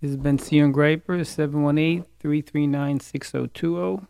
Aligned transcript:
This 0.00 0.12
has 0.12 0.16
been 0.16 0.38
Sion 0.38 0.72
Greiper, 0.72 1.26
718 1.26 2.06
339 2.20 3.00
6020. 3.00 4.06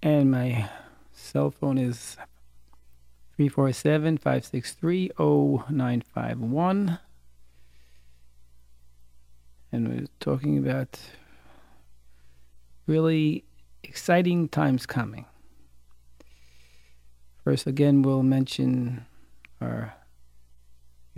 And 0.00 0.30
my 0.30 0.70
cell 1.12 1.50
phone 1.50 1.76
is 1.76 2.16
347 3.34 4.18
563 4.18 5.10
0951. 5.18 6.98
And 9.72 9.88
we're 9.88 10.06
talking 10.20 10.56
about 10.56 11.00
really 12.86 13.42
exciting 13.82 14.48
times 14.48 14.86
coming. 14.86 15.26
First, 17.42 17.66
again, 17.66 18.02
we'll 18.02 18.22
mention 18.22 19.04
our 19.60 19.94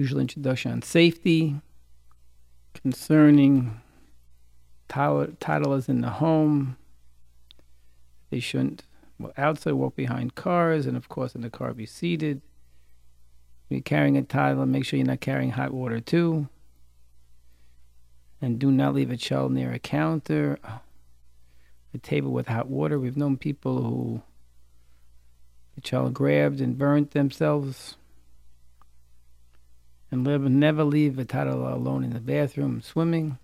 usual 0.00 0.18
introduction 0.18 0.72
on 0.72 0.80
safety, 0.80 1.60
concerning 2.72 3.82
toddlers 4.88 5.90
in 5.90 6.00
the 6.00 6.08
home. 6.08 6.76
They 8.30 8.40
shouldn't 8.40 8.84
well, 9.18 9.32
outside 9.36 9.74
walk 9.74 9.96
behind 9.96 10.34
cars, 10.34 10.86
and 10.86 10.96
of 10.96 11.10
course, 11.10 11.34
in 11.34 11.42
the 11.42 11.50
car, 11.50 11.74
be 11.74 11.84
seated. 11.84 12.40
When 13.68 13.76
you're 13.76 13.82
carrying 13.82 14.16
a 14.16 14.22
toddler, 14.22 14.64
make 14.64 14.86
sure 14.86 14.96
you're 14.96 15.06
not 15.06 15.20
carrying 15.20 15.50
hot 15.50 15.72
water 15.72 16.00
too. 16.00 16.48
And 18.40 18.58
do 18.58 18.70
not 18.72 18.94
leave 18.94 19.10
a 19.10 19.18
child 19.18 19.52
near 19.52 19.70
a 19.70 19.78
counter, 19.78 20.58
a 21.92 21.98
table 21.98 22.32
with 22.32 22.48
hot 22.48 22.68
water. 22.68 22.98
We've 22.98 23.18
known 23.18 23.36
people 23.36 23.82
who 23.82 24.22
the 25.74 25.82
child 25.82 26.14
grabbed 26.14 26.62
and 26.62 26.78
burnt 26.78 27.10
themselves. 27.10 27.96
Live, 30.24 30.42
never 30.42 30.84
leave 30.84 31.18
a 31.18 31.24
toddler 31.24 31.70
alone 31.70 32.04
in 32.04 32.10
the 32.10 32.20
bathroom 32.20 32.82
swimming. 32.82 33.38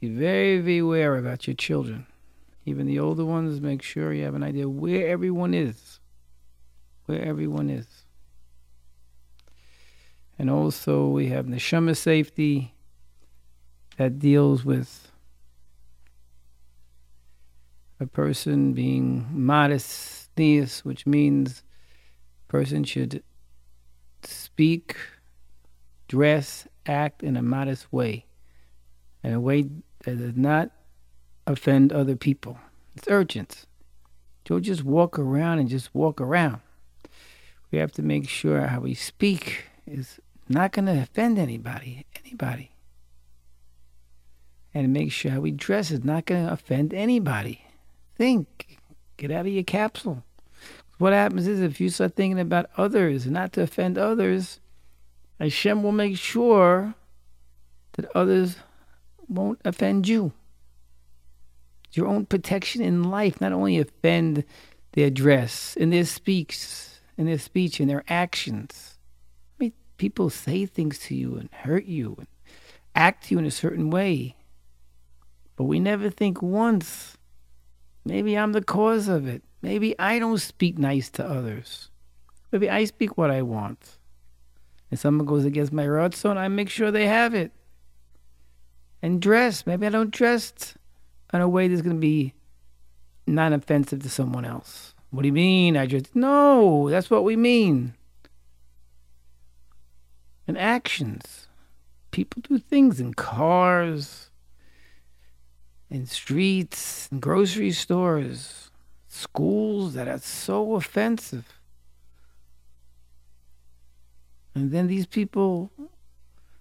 Be 0.00 0.08
very, 0.08 0.58
very 0.58 0.78
aware 0.78 1.16
about 1.16 1.46
your 1.46 1.56
children. 1.56 2.06
Even 2.64 2.86
the 2.86 2.98
older 2.98 3.24
ones, 3.24 3.60
make 3.60 3.82
sure 3.82 4.12
you 4.12 4.24
have 4.24 4.34
an 4.34 4.42
idea 4.42 4.68
where 4.68 5.08
everyone 5.08 5.54
is. 5.54 6.00
Where 7.06 7.22
everyone 7.22 7.70
is. 7.70 7.86
And 10.38 10.50
also, 10.50 11.06
we 11.06 11.28
have 11.28 11.46
Neshama 11.46 11.96
safety 11.96 12.74
that 13.96 14.18
deals 14.18 14.64
with 14.64 15.10
a 17.98 18.06
person 18.06 18.74
being 18.74 19.26
modest, 19.30 20.28
which 20.82 21.06
means 21.06 21.62
person 22.48 22.84
should 22.84 23.22
speak, 24.56 24.96
dress, 26.08 26.66
act 26.86 27.22
in 27.22 27.36
a 27.36 27.42
modest 27.42 27.92
way, 27.92 28.24
in 29.22 29.34
a 29.34 29.38
way 29.38 29.68
that 30.04 30.16
does 30.16 30.34
not 30.34 30.70
offend 31.46 31.92
other 31.92 32.16
people. 32.16 32.58
It's 32.96 33.06
urgent. 33.10 33.66
Don't 34.46 34.62
just 34.62 34.82
walk 34.82 35.18
around 35.18 35.58
and 35.58 35.68
just 35.68 35.94
walk 35.94 36.22
around. 36.22 36.62
We 37.70 37.76
have 37.76 37.92
to 37.92 38.02
make 38.02 38.30
sure 38.30 38.62
how 38.62 38.80
we 38.80 38.94
speak 38.94 39.64
is 39.86 40.20
not 40.48 40.72
going 40.72 40.86
to 40.86 41.02
offend 41.02 41.38
anybody, 41.38 42.06
anybody. 42.24 42.70
And 44.72 44.90
make 44.90 45.12
sure 45.12 45.32
how 45.32 45.40
we 45.40 45.50
dress 45.50 45.90
is 45.90 46.02
not 46.02 46.24
going 46.24 46.46
to 46.46 46.52
offend 46.54 46.94
anybody. 46.94 47.60
Think. 48.16 48.78
Get 49.18 49.30
out 49.30 49.44
of 49.44 49.52
your 49.52 49.64
capsule. 49.64 50.24
What 50.98 51.12
happens 51.12 51.46
is 51.46 51.60
if 51.60 51.80
you 51.80 51.90
start 51.90 52.16
thinking 52.16 52.40
about 52.40 52.70
others 52.76 53.26
not 53.26 53.52
to 53.52 53.62
offend 53.62 53.98
others, 53.98 54.60
Hashem 55.38 55.82
will 55.82 55.92
make 55.92 56.16
sure 56.16 56.94
that 57.92 58.10
others 58.14 58.56
won't 59.28 59.60
offend 59.64 60.08
you. 60.08 60.32
Your 61.92 62.06
own 62.06 62.26
protection 62.26 62.82
in 62.82 63.04
life, 63.04 63.40
not 63.40 63.52
only 63.52 63.78
offend 63.78 64.44
their 64.92 65.10
dress, 65.10 65.76
in 65.76 65.90
their 65.90 66.04
speaks, 66.04 67.00
in 67.16 67.26
their 67.26 67.38
speech, 67.38 67.80
in 67.80 67.88
their 67.88 68.04
actions. 68.08 68.98
I 69.58 69.64
mean, 69.64 69.72
people 69.98 70.30
say 70.30 70.66
things 70.66 70.98
to 71.00 71.14
you 71.14 71.36
and 71.36 71.50
hurt 71.52 71.84
you 71.84 72.16
and 72.18 72.26
act 72.94 73.24
to 73.24 73.34
you 73.34 73.38
in 73.38 73.46
a 73.46 73.50
certain 73.50 73.90
way. 73.90 74.36
But 75.56 75.64
we 75.64 75.80
never 75.80 76.10
think 76.10 76.42
once, 76.42 77.16
maybe 78.04 78.36
I'm 78.36 78.52
the 78.52 78.62
cause 78.62 79.08
of 79.08 79.26
it. 79.26 79.42
Maybe 79.62 79.98
I 79.98 80.18
don't 80.18 80.38
speak 80.38 80.78
nice 80.78 81.10
to 81.10 81.24
others. 81.24 81.90
Maybe 82.52 82.70
I 82.70 82.84
speak 82.84 83.16
what 83.16 83.30
I 83.30 83.42
want. 83.42 83.98
And 84.90 85.00
someone 85.00 85.26
goes 85.26 85.44
against 85.44 85.72
my 85.72 85.84
ratzon, 85.84 86.36
I 86.36 86.48
make 86.48 86.70
sure 86.70 86.90
they 86.90 87.06
have 87.06 87.34
it. 87.34 87.52
And 89.02 89.20
dress. 89.20 89.66
Maybe 89.66 89.86
I 89.86 89.90
don't 89.90 90.10
dress 90.10 90.74
in 91.32 91.40
a 91.40 91.48
way 91.48 91.68
that's 91.68 91.82
going 91.82 91.96
to 91.96 92.00
be 92.00 92.34
non 93.26 93.52
offensive 93.52 94.02
to 94.02 94.10
someone 94.10 94.44
else. 94.44 94.94
What 95.10 95.22
do 95.22 95.28
you 95.28 95.32
mean? 95.32 95.76
I 95.76 95.86
just. 95.86 96.14
No, 96.14 96.88
that's 96.90 97.10
what 97.10 97.24
we 97.24 97.36
mean. 97.36 97.94
And 100.46 100.56
actions. 100.56 101.48
People 102.10 102.42
do 102.48 102.58
things 102.58 103.00
in 103.00 103.14
cars, 103.14 104.30
in 105.90 106.06
streets, 106.06 107.08
in 107.10 107.20
grocery 107.20 107.72
stores 107.72 108.65
schools 109.16 109.94
that 109.94 110.08
are 110.08 110.18
so 110.18 110.74
offensive. 110.74 111.60
And 114.54 114.70
then 114.70 114.86
these 114.86 115.06
people, 115.06 115.70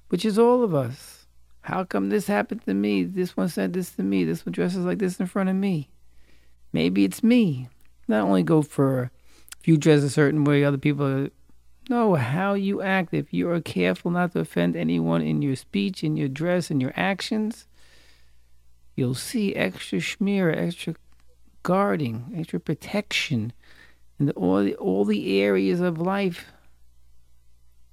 which 0.09 0.25
is 0.25 0.37
all 0.37 0.63
of 0.63 0.73
us, 0.73 1.27
how 1.61 1.83
come 1.83 2.09
this 2.09 2.27
happened 2.27 2.63
to 2.65 2.73
me? 2.73 3.03
This 3.03 3.35
one 3.35 3.49
said 3.49 3.73
this 3.73 3.91
to 3.91 4.03
me. 4.03 4.23
This 4.23 4.45
one 4.45 4.53
dresses 4.53 4.85
like 4.85 4.99
this 4.99 5.19
in 5.19 5.25
front 5.27 5.49
of 5.49 5.55
me. 5.55 5.89
Maybe 6.73 7.05
it's 7.05 7.23
me. 7.23 7.69
Not 8.07 8.23
only 8.23 8.43
go 8.43 8.61
for 8.61 9.11
if 9.59 9.67
you 9.69 9.77
dress 9.77 10.03
a 10.03 10.11
certain 10.11 10.43
way, 10.43 10.63
other 10.63 10.77
people 10.77 11.07
are, 11.07 11.29
no, 11.89 12.13
how 12.13 12.53
you 12.53 12.83
act. 12.83 13.15
If 13.15 13.33
you 13.33 13.49
are 13.49 13.61
careful 13.61 14.11
not 14.11 14.33
to 14.33 14.41
offend 14.41 14.75
anyone 14.75 15.23
in 15.23 15.41
your 15.41 15.55
speech, 15.55 16.03
in 16.03 16.15
your 16.15 16.27
dress, 16.27 16.69
in 16.69 16.79
your 16.79 16.93
actions, 16.95 17.65
you'll 18.95 19.15
see 19.15 19.55
extra 19.55 19.97
schmear, 19.97 20.55
extra 20.55 20.93
guarding, 21.65 22.31
extra 22.37 22.59
protection 22.59 23.51
in 24.19 24.27
the, 24.27 24.33
all, 24.33 24.63
the, 24.63 24.75
all 24.75 25.03
the 25.03 25.41
areas 25.41 25.81
of 25.81 25.99
life 25.99 26.53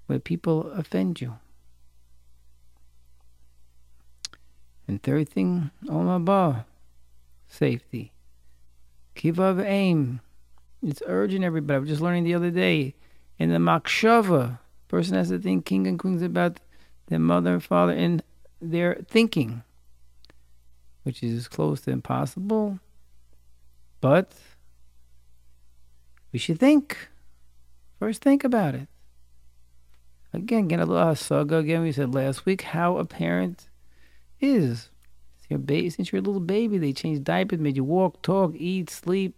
where 0.07 0.19
people 0.19 0.71
offend 0.73 1.23
you. 1.23 1.39
And 4.87 5.03
third 5.03 5.31
thing, 5.31 5.71
Olam 5.87 6.67
safety. 7.49 8.13
Kivav 9.17 9.65
aim. 9.65 10.21
It's 10.83 11.03
urgent, 11.07 11.43
everybody. 11.43 11.77
I 11.77 11.81
was 11.81 11.89
just 11.89 12.03
learning 12.03 12.25
the 12.25 12.35
other 12.35 12.51
day. 12.51 12.95
In 13.39 13.49
the 13.49 13.57
Machshava, 13.57 14.59
person 14.89 15.15
has 15.15 15.31
to 15.31 15.39
think 15.39 15.65
king 15.65 15.87
and 15.87 15.99
queens 15.99 16.21
about 16.21 16.61
their 17.07 17.19
mother 17.19 17.55
and 17.55 17.65
father 17.65 17.95
in 17.95 18.21
their 18.61 18.99
thinking, 19.09 19.63
which 21.05 21.23
is 21.23 21.49
close 21.49 21.81
to 21.83 21.91
impossible. 21.91 22.79
But 24.03 24.33
we 26.33 26.39
should 26.39 26.59
think. 26.59 27.09
First, 28.01 28.21
think 28.21 28.43
about 28.43 28.75
it. 28.75 28.89
Again, 30.35 30.67
get 30.67 30.81
a 30.81 30.85
little 30.85 31.09
uh, 31.09 31.15
saga 31.15 31.59
again. 31.59 31.83
We 31.83 31.93
said 31.93 32.13
last 32.13 32.45
week 32.45 32.63
how 32.63 32.99
a 32.99 33.05
parent 33.05 33.69
is. 34.41 34.91
You're, 35.49 35.61
baby, 35.61 35.89
since 35.89 36.11
you're 36.11 36.19
a 36.19 36.25
little 36.25 36.41
baby, 36.41 36.79
they 36.79 36.93
change 36.93 37.23
diapers, 37.23 37.61
made 37.61 37.77
you 37.77 37.85
walk, 37.85 38.23
talk, 38.23 38.55
eat, 38.57 38.91
sleep. 38.91 39.37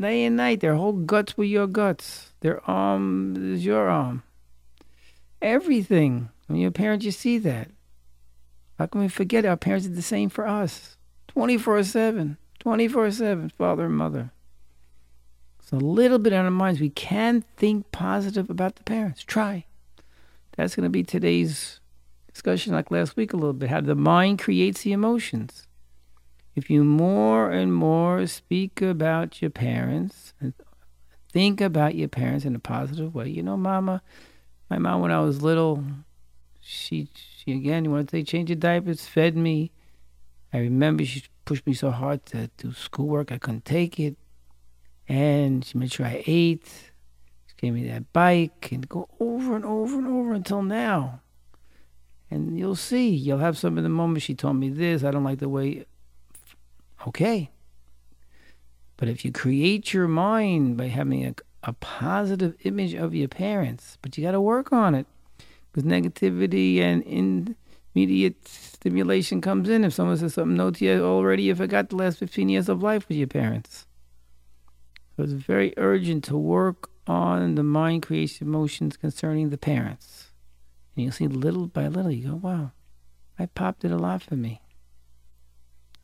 Day 0.00 0.24
and 0.24 0.36
night, 0.36 0.60
their 0.60 0.76
whole 0.76 0.92
guts 0.92 1.36
were 1.36 1.44
your 1.44 1.66
guts. 1.66 2.32
Their 2.40 2.62
arm 2.70 3.54
is 3.54 3.64
your 3.64 3.88
arm. 3.88 4.22
Everything. 5.40 6.28
When 6.46 6.60
you're 6.60 6.68
a 6.68 6.72
parent, 6.72 7.02
you 7.02 7.10
see 7.10 7.38
that. 7.38 7.70
How 8.78 8.86
can 8.86 9.00
we 9.00 9.08
forget 9.08 9.44
our 9.44 9.56
parents 9.56 9.86
did 9.86 9.96
the 9.96 10.02
same 10.02 10.28
for 10.28 10.46
us? 10.46 10.96
24 11.28 11.82
7. 11.82 12.36
24 12.62 13.10
7, 13.10 13.48
father 13.58 13.86
and 13.86 13.96
mother. 13.96 14.30
It's 15.58 15.72
a 15.72 15.76
little 15.76 16.20
bit 16.20 16.32
on 16.32 16.44
our 16.44 16.50
minds. 16.52 16.78
We 16.78 16.90
can 16.90 17.44
think 17.56 17.90
positive 17.90 18.48
about 18.48 18.76
the 18.76 18.84
parents. 18.84 19.24
Try. 19.24 19.64
That's 20.56 20.76
going 20.76 20.84
to 20.84 20.90
be 20.90 21.02
today's 21.02 21.80
discussion, 22.32 22.72
like 22.72 22.92
last 22.92 23.16
week, 23.16 23.32
a 23.32 23.36
little 23.36 23.52
bit. 23.52 23.68
How 23.68 23.80
the 23.80 23.96
mind 23.96 24.38
creates 24.38 24.82
the 24.82 24.92
emotions. 24.92 25.66
If 26.54 26.70
you 26.70 26.84
more 26.84 27.50
and 27.50 27.74
more 27.74 28.28
speak 28.28 28.80
about 28.80 29.42
your 29.42 29.50
parents 29.50 30.32
and 30.38 30.54
think 31.32 31.60
about 31.60 31.96
your 31.96 32.08
parents 32.08 32.44
in 32.44 32.54
a 32.54 32.60
positive 32.60 33.12
way, 33.12 33.28
you 33.28 33.42
know, 33.42 33.56
Mama, 33.56 34.02
my 34.70 34.78
mom 34.78 35.00
when 35.00 35.10
I 35.10 35.18
was 35.18 35.42
little, 35.42 35.82
she, 36.60 37.08
she 37.38 37.50
again, 37.54 37.84
you 37.84 37.90
want 37.90 38.08
to 38.08 38.16
say 38.18 38.22
change 38.22 38.50
your 38.50 38.56
diapers, 38.56 39.04
fed 39.04 39.36
me. 39.36 39.72
I 40.52 40.58
remember 40.58 41.04
she 41.04 41.24
pushed 41.44 41.66
me 41.66 41.74
so 41.74 41.90
hard 41.90 42.24
to 42.26 42.50
do 42.56 42.72
schoolwork. 42.72 43.32
I 43.32 43.38
couldn't 43.38 43.64
take 43.64 43.98
it. 43.98 44.16
And 45.08 45.64
she 45.64 45.78
made 45.78 45.92
sure 45.92 46.06
I 46.06 46.22
ate. 46.26 46.66
She 47.46 47.54
gave 47.56 47.74
me 47.74 47.86
that 47.88 48.12
bike, 48.12 48.70
and 48.72 48.88
go 48.88 49.08
over 49.20 49.56
and 49.56 49.64
over 49.64 49.98
and 49.98 50.06
over 50.06 50.32
until 50.32 50.62
now. 50.62 51.20
And 52.30 52.58
you'll 52.58 52.76
see, 52.76 53.10
you'll 53.10 53.38
have 53.38 53.58
some 53.58 53.76
of 53.76 53.82
the 53.84 53.90
moments 53.90 54.24
she 54.24 54.34
told 54.34 54.56
me 54.56 54.70
this, 54.70 55.04
I 55.04 55.10
don't 55.10 55.24
like 55.24 55.38
the 55.38 55.48
way. 55.48 55.84
Okay. 57.06 57.50
But 58.96 59.08
if 59.08 59.24
you 59.24 59.32
create 59.32 59.92
your 59.92 60.08
mind 60.08 60.76
by 60.76 60.86
having 60.86 61.26
a, 61.26 61.34
a 61.64 61.72
positive 61.74 62.54
image 62.64 62.94
of 62.94 63.14
your 63.14 63.28
parents, 63.28 63.98
but 64.00 64.16
you 64.16 64.24
got 64.24 64.32
to 64.32 64.40
work 64.40 64.72
on 64.72 64.94
it 64.94 65.06
because 65.72 65.88
negativity 65.90 66.80
and 66.80 67.56
immediate 67.94 68.48
stimulation 68.48 69.40
comes 69.40 69.68
in. 69.68 69.84
If 69.84 69.94
someone 69.94 70.16
says 70.16 70.34
something 70.34 70.56
no 70.56 70.70
to 70.70 70.84
you 70.84 71.04
already, 71.04 71.44
you 71.44 71.54
forgot 71.54 71.90
the 71.90 71.96
last 71.96 72.18
15 72.18 72.48
years 72.48 72.68
of 72.68 72.82
life 72.82 73.08
with 73.08 73.16
your 73.16 73.26
parents. 73.26 73.86
So 75.16 75.24
it's 75.24 75.32
very 75.32 75.74
urgent 75.76 76.24
to 76.24 76.36
work 76.36 76.90
on 77.06 77.56
the 77.56 77.62
mind 77.62 78.02
creates 78.02 78.40
emotions 78.40 78.96
concerning 78.96 79.50
the 79.50 79.58
parents. 79.58 80.30
And 80.94 81.04
you'll 81.04 81.12
see 81.12 81.28
little 81.28 81.66
by 81.66 81.88
little, 81.88 82.10
you 82.10 82.28
go, 82.28 82.34
wow, 82.36 82.72
I 83.38 83.46
popped 83.46 83.84
it 83.84 83.90
a 83.90 83.96
lot 83.96 84.22
for 84.22 84.36
me. 84.36 84.60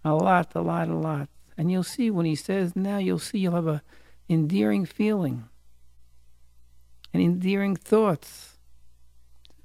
A 0.05 0.15
lot, 0.15 0.53
a 0.55 0.61
lot, 0.61 0.89
a 0.89 0.95
lot. 0.95 1.29
And 1.57 1.71
you'll 1.71 1.83
see 1.83 2.11
when 2.11 2.27
he 2.27 2.35
says 2.35 2.77
now, 2.77 2.99
you'll 2.99 3.19
see 3.19 3.39
you'll 3.39 3.55
have 3.55 3.67
a 3.67 3.83
endearing 4.29 4.85
feeling 4.85 5.49
and 7.13 7.23
endearing 7.23 7.75
thoughts. 7.75 8.59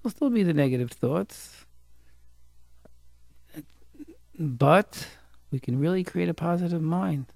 There'll 0.02 0.16
still 0.16 0.30
be 0.30 0.44
the 0.44 0.54
negative 0.54 0.92
thoughts. 0.92 1.63
But 4.38 5.08
we 5.52 5.60
can 5.60 5.80
really 5.80 6.04
create 6.04 6.30
a 6.30 6.34
positive 6.34 6.82
mind. 6.82 7.28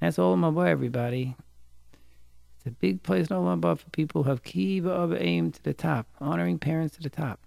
That's 0.00 0.18
all 0.18 0.36
my 0.36 0.50
boy, 0.50 0.66
everybody. 0.66 1.36
It's 2.56 2.66
a 2.66 2.70
big 2.70 3.02
place 3.02 3.28
in 3.28 3.36
Olam 3.36 3.60
Haba 3.60 3.78
for 3.78 3.90
people 3.90 4.22
who 4.22 4.30
have 4.30 4.44
kiva 4.44 4.90
of 4.90 5.12
aim 5.14 5.50
to 5.52 5.62
the 5.62 5.74
top, 5.74 6.06
honoring 6.20 6.58
parents 6.58 6.96
to 6.96 7.02
the 7.02 7.10
top. 7.10 7.40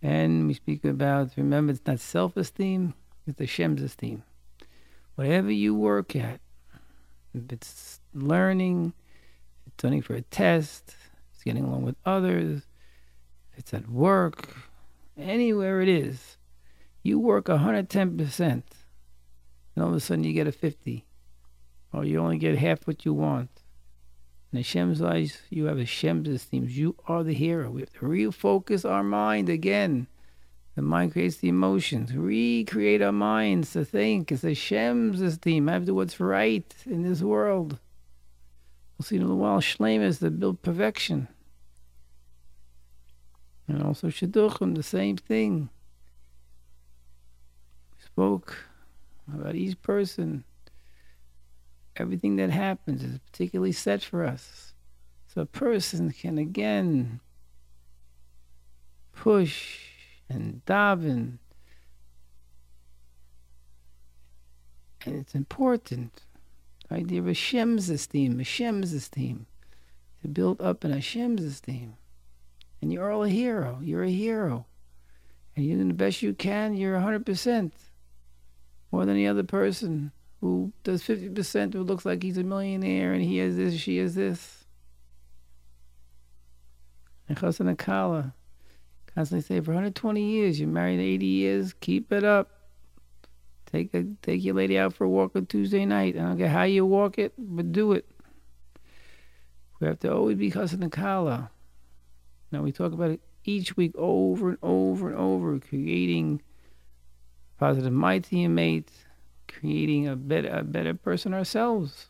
And 0.00 0.46
we 0.46 0.54
speak 0.54 0.84
about, 0.84 1.30
remember, 1.36 1.72
it's 1.72 1.86
not 1.86 2.00
self 2.00 2.36
esteem, 2.36 2.94
it's 3.26 3.38
the 3.38 3.46
Shem's 3.46 3.82
esteem. 3.82 4.22
Whatever 5.14 5.50
you 5.50 5.74
work 5.74 6.14
at, 6.16 6.40
if 7.34 7.50
it's 7.50 8.00
learning, 8.14 8.92
it's 9.66 9.74
studying 9.74 10.02
for 10.02 10.14
a 10.14 10.22
test, 10.22 10.96
it's 11.32 11.42
getting 11.42 11.64
along 11.64 11.82
with 11.82 11.96
others, 12.04 12.62
if 13.52 13.58
it's 13.58 13.74
at 13.74 13.88
work, 13.88 14.56
anywhere 15.16 15.80
it 15.80 15.88
is, 15.88 16.36
you 17.02 17.18
work 17.18 17.46
110%, 17.46 18.40
and 18.40 18.62
all 19.76 19.88
of 19.88 19.94
a 19.94 20.00
sudden 20.00 20.24
you 20.24 20.32
get 20.32 20.46
a 20.46 20.52
50, 20.52 21.04
or 21.92 22.04
you 22.04 22.18
only 22.18 22.38
get 22.38 22.58
half 22.58 22.86
what 22.86 23.04
you 23.04 23.12
want. 23.12 23.62
In 24.52 24.58
Hashem's 24.58 25.00
eyes, 25.00 25.40
you 25.48 25.64
have 25.64 25.78
Hashem's 25.78 26.28
esteem. 26.28 26.66
You 26.68 26.94
are 27.08 27.24
the 27.24 27.32
hero. 27.32 27.70
We 27.70 27.80
have 27.80 27.92
to 27.94 28.00
refocus 28.00 28.88
our 28.88 29.02
mind 29.02 29.48
again. 29.48 30.08
The 30.74 30.82
mind 30.82 31.12
creates 31.12 31.36
the 31.36 31.48
emotions. 31.48 32.14
Recreate 32.14 33.00
our 33.00 33.12
minds 33.12 33.72
to 33.72 33.84
think. 33.84 34.30
It's 34.30 34.42
Hashem's 34.42 35.22
esteem. 35.22 35.68
I 35.68 35.72
have 35.72 35.82
to 35.82 35.86
do 35.86 35.94
what's 35.94 36.20
right 36.20 36.74
in 36.84 37.02
this 37.02 37.22
world. 37.22 37.78
We'll 38.98 39.06
see 39.06 39.16
in 39.16 39.22
a 39.22 39.24
little 39.24 39.40
while 39.40 39.60
Shlemus 39.60 40.18
to 40.20 40.30
build 40.30 40.62
perfection. 40.62 41.28
And 43.72 43.82
also 43.82 44.08
Shidduchim, 44.08 44.74
the 44.74 44.82
same 44.82 45.16
thing. 45.16 45.70
Spoke 47.98 48.66
about 49.32 49.54
each 49.54 49.80
person 49.80 50.44
everything 51.96 52.36
that 52.36 52.50
happens 52.50 53.02
is 53.02 53.18
particularly 53.18 53.72
set 53.72 54.02
for 54.02 54.24
us. 54.24 54.74
So 55.28 55.40
a 55.40 55.46
person 55.46 56.10
can 56.10 56.36
again 56.36 57.20
push 59.14 59.78
and 60.28 60.60
daven. 60.66 61.38
And 65.06 65.16
it's 65.16 65.34
important. 65.34 66.24
The 66.88 66.96
idea 66.96 67.20
of 67.20 67.26
Hashem's 67.26 67.88
esteem, 67.88 68.38
Hashem's 68.38 68.92
esteem. 68.92 69.46
To 70.20 70.28
build 70.28 70.60
up 70.60 70.84
in 70.84 70.92
Hashem's 70.92 71.42
esteem. 71.42 71.94
And 72.82 72.92
you're 72.92 73.12
all 73.12 73.22
a 73.22 73.28
hero. 73.28 73.78
You're 73.80 74.02
a 74.02 74.10
hero. 74.10 74.66
And 75.54 75.64
you're 75.64 75.76
doing 75.76 75.88
the 75.88 75.94
best 75.94 76.20
you 76.20 76.34
can, 76.34 76.74
you're 76.74 76.98
100%. 76.98 77.70
More 78.90 79.06
than 79.06 79.14
the 79.14 79.28
other 79.28 79.44
person 79.44 80.10
who 80.40 80.72
does 80.82 81.02
50% 81.02 81.72
who 81.72 81.84
looks 81.84 82.04
like 82.04 82.22
he's 82.22 82.36
a 82.36 82.42
millionaire 82.42 83.12
and 83.12 83.22
he 83.22 83.38
has 83.38 83.56
this, 83.56 83.74
she 83.74 83.98
has 83.98 84.16
this. 84.16 84.64
And 87.28 87.38
Chassan 87.38 87.74
Akala 87.74 88.32
constantly 89.14 89.42
say, 89.42 89.60
for 89.60 89.70
120 89.70 90.20
years, 90.20 90.58
you're 90.58 90.68
married 90.68 90.98
80 90.98 91.26
years, 91.26 91.72
keep 91.74 92.12
it 92.12 92.24
up. 92.24 92.50
Take 93.66 93.94
a, 93.94 94.04
take 94.20 94.44
your 94.44 94.54
lady 94.54 94.78
out 94.78 94.92
for 94.92 95.04
a 95.04 95.08
walk 95.08 95.34
on 95.36 95.46
Tuesday 95.46 95.86
night. 95.86 96.16
I 96.16 96.20
don't 96.20 96.38
care 96.38 96.48
how 96.48 96.64
you 96.64 96.84
walk 96.84 97.18
it, 97.18 97.32
but 97.38 97.72
do 97.72 97.92
it. 97.92 98.06
We 99.80 99.86
have 99.86 100.00
to 100.00 100.12
always 100.12 100.36
be 100.36 100.50
Chassan 100.50 100.86
Akala. 100.90 101.48
Now 102.52 102.60
we 102.60 102.70
talk 102.70 102.92
about 102.92 103.10
it 103.10 103.20
each 103.44 103.76
week 103.76 103.92
over 103.96 104.50
and 104.50 104.58
over 104.62 105.08
and 105.08 105.16
over, 105.16 105.58
creating 105.58 106.42
positive 107.58 107.92
mind 107.92 108.24
teammates, 108.24 108.92
creating 109.48 110.06
a 110.06 110.14
better, 110.14 110.48
a 110.48 110.62
better 110.62 110.92
person 110.92 111.32
ourselves. 111.32 112.08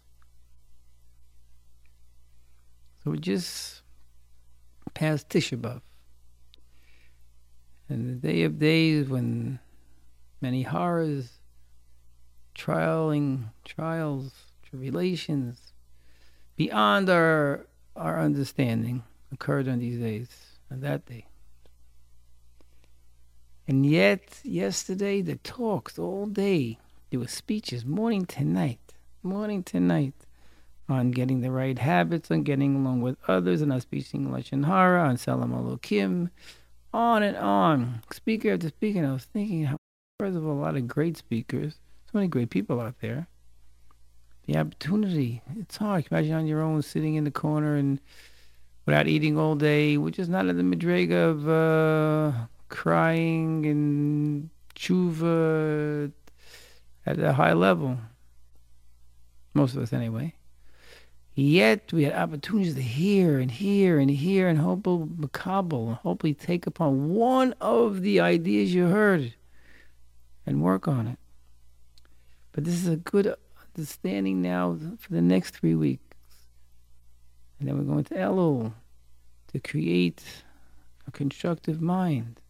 So 3.02 3.12
we 3.12 3.18
just 3.18 3.82
passed 4.94 5.28
Tisha 5.28 5.60
B'Av. 5.60 5.80
And 7.88 8.08
the 8.08 8.28
day 8.28 8.42
of 8.42 8.58
days 8.58 9.08
when 9.08 9.60
many 10.40 10.62
horrors, 10.62 11.38
trialing, 12.56 13.50
trials, 13.64 14.32
tribulations, 14.62 15.72
beyond 16.56 17.08
our 17.08 17.66
our 17.94 18.18
understanding 18.20 19.04
occurred 19.32 19.68
on 19.68 19.78
these 19.78 19.98
days, 19.98 20.28
on 20.70 20.80
that 20.80 21.06
day. 21.06 21.26
And 23.66 23.86
yet, 23.86 24.40
yesterday, 24.42 25.22
the 25.22 25.36
talks 25.36 25.98
all 25.98 26.26
day 26.26 26.78
there 27.10 27.20
were 27.20 27.28
speeches 27.28 27.84
morning 27.84 28.24
to 28.24 28.42
night, 28.42 28.94
morning 29.22 29.62
to 29.64 29.78
night, 29.78 30.14
on 30.88 31.10
getting 31.10 31.42
the 31.42 31.50
right 31.50 31.78
habits, 31.78 32.30
on 32.30 32.42
getting 32.42 32.74
along 32.74 33.02
with 33.02 33.16
others, 33.28 33.60
and 33.60 33.72
on 33.72 33.80
speaking 33.82 34.28
Lashon 34.28 34.64
Hara, 34.64 35.06
on 35.06 35.18
Salam 35.18 35.78
Kim, 35.82 36.30
on 36.92 37.22
and 37.22 37.36
on. 37.36 38.02
Speaker 38.10 38.52
after 38.52 38.68
speaker, 38.68 39.04
I 39.04 39.12
was 39.12 39.24
thinking, 39.24 39.76
first 40.18 40.36
of 40.36 40.46
all, 40.46 40.54
a 40.54 40.62
lot 40.62 40.76
of 40.76 40.88
great 40.88 41.16
speakers, 41.18 41.74
so 42.06 42.10
many 42.14 42.28
great 42.28 42.48
people 42.48 42.80
out 42.80 42.94
there. 43.00 43.28
The 44.46 44.56
opportunity, 44.56 45.42
it's 45.58 45.76
hard. 45.76 46.08
Imagine 46.10 46.32
on 46.32 46.46
your 46.46 46.62
own, 46.62 46.82
sitting 46.82 47.14
in 47.14 47.24
the 47.24 47.30
corner 47.30 47.76
and 47.76 48.00
without 48.86 49.06
eating 49.06 49.38
all 49.38 49.54
day, 49.54 49.96
which 49.96 50.18
is 50.18 50.28
not 50.28 50.46
in 50.46 50.56
the 50.56 50.76
madrega 50.76 51.30
of 51.30 51.48
uh, 51.48 52.46
crying 52.68 53.66
and 53.66 54.50
tshuva, 54.74 56.12
at 57.06 57.18
a 57.18 57.32
high 57.32 57.52
level. 57.52 57.98
Most 59.54 59.74
of 59.74 59.82
us, 59.82 59.92
anyway. 59.92 60.34
Yet 61.34 61.92
we 61.92 62.04
had 62.04 62.14
opportunities 62.14 62.74
to 62.74 62.82
hear 62.82 63.38
and 63.38 63.50
hear 63.50 63.98
and 63.98 64.10
hear 64.10 64.48
and 64.48 64.58
makabel 64.58 65.86
and 65.88 65.96
hopefully 65.96 66.34
take 66.34 66.66
upon 66.66 67.10
one 67.10 67.54
of 67.60 68.02
the 68.02 68.20
ideas 68.20 68.74
you 68.74 68.86
heard 68.86 69.32
and 70.44 70.62
work 70.62 70.86
on 70.86 71.06
it. 71.06 71.18
But 72.52 72.64
this 72.64 72.74
is 72.74 72.86
a 72.86 72.96
good 72.96 73.34
understanding 73.74 74.42
now 74.42 74.76
for 74.98 75.12
the 75.12 75.22
next 75.22 75.54
three 75.54 75.74
weeks. 75.74 76.02
And 77.62 77.68
then 77.68 77.78
we're 77.78 77.84
going 77.84 78.02
to 78.02 78.14
Elul 78.14 78.72
to 79.52 79.60
create 79.60 80.24
a 81.06 81.12
constructive 81.12 81.80
mind. 81.80 82.40